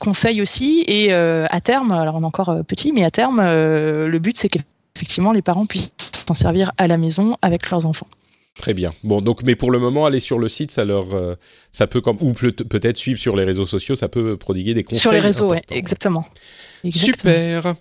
[0.00, 0.84] conseil aussi.
[0.88, 5.32] Et à terme, alors on est encore petit, mais à terme, le but c'est qu'effectivement
[5.32, 5.92] les parents puissent
[6.26, 8.08] s'en servir à la maison avec leurs enfants.
[8.58, 8.92] Très bien.
[9.02, 11.06] Bon, donc, mais pour le moment, aller sur le site, ça leur,
[11.72, 15.00] ça peut comme, ou peut-être suivre sur les réseaux sociaux, ça peut prodiguer des conseils.
[15.00, 16.26] Sur les réseaux, oui, exactement.
[16.90, 17.74] Super.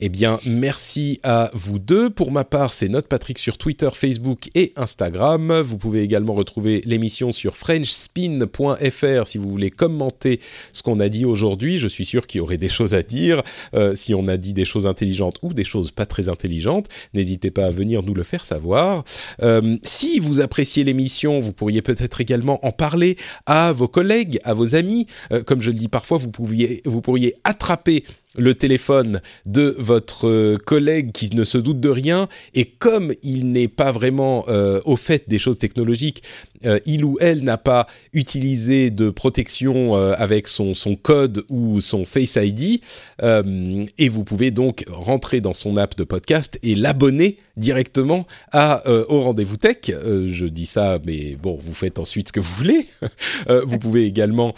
[0.00, 2.10] Eh bien, merci à vous deux.
[2.10, 5.60] Pour ma part, c'est Note Patrick sur Twitter, Facebook et Instagram.
[5.60, 10.40] Vous pouvez également retrouver l'émission sur frenchspin.fr si vous voulez commenter
[10.72, 11.78] ce qu'on a dit aujourd'hui.
[11.78, 13.44] Je suis sûr qu'il y aurait des choses à dire.
[13.74, 17.52] Euh, si on a dit des choses intelligentes ou des choses pas très intelligentes, n'hésitez
[17.52, 19.04] pas à venir nous le faire savoir.
[19.44, 23.16] Euh, si vous appréciez l'émission, vous pourriez peut-être également en parler
[23.46, 25.06] à vos collègues, à vos amis.
[25.30, 28.02] Euh, comme je le dis parfois, vous, pourriez attraper
[28.36, 32.28] le téléphone de votre euh, collègue qui ne se doute de rien.
[32.54, 36.22] Et comme il n'est pas vraiment euh, au fait des choses technologiques,
[36.64, 42.04] euh, il ou elle n'a pas utilisé de protection avec son, son, code ou son
[42.04, 42.80] Face ID
[43.22, 49.20] et vous pouvez donc rentrer dans son app de podcast et l'abonner directement à au
[49.20, 49.78] rendez-vous tech.
[49.86, 52.86] je dis ça, mais bon, vous faites ensuite ce que vous voulez.
[53.64, 54.54] vous pouvez également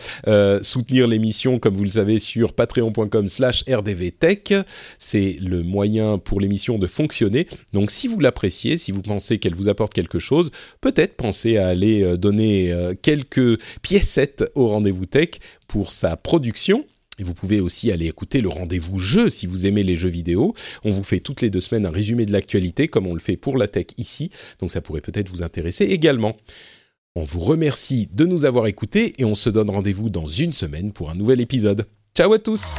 [0.63, 4.65] soutenir l'émission, comme vous le savez, sur patreon.com/slash RDV Tech.
[4.99, 7.47] C'est le moyen pour l'émission de fonctionner.
[7.73, 10.51] Donc si vous l'appréciez, si vous pensez qu'elle vous apporte quelque chose,
[10.81, 15.31] peut-être pensez à aller euh, donner euh, quelques piécettes au rendez-vous tech
[15.69, 16.85] pour sa production.
[17.19, 20.55] Et vous pouvez aussi aller écouter le rendez-vous jeu si vous aimez les jeux vidéo.
[20.85, 23.37] On vous fait toutes les deux semaines un résumé de l'actualité comme on le fait
[23.37, 24.31] pour la tech ici.
[24.61, 26.37] Donc ça pourrait peut-être vous intéresser également.
[27.15, 30.93] On vous remercie de nous avoir écoutés et on se donne rendez-vous dans une semaine
[30.93, 31.87] pour un nouvel épisode.
[32.15, 32.75] Ciao à tous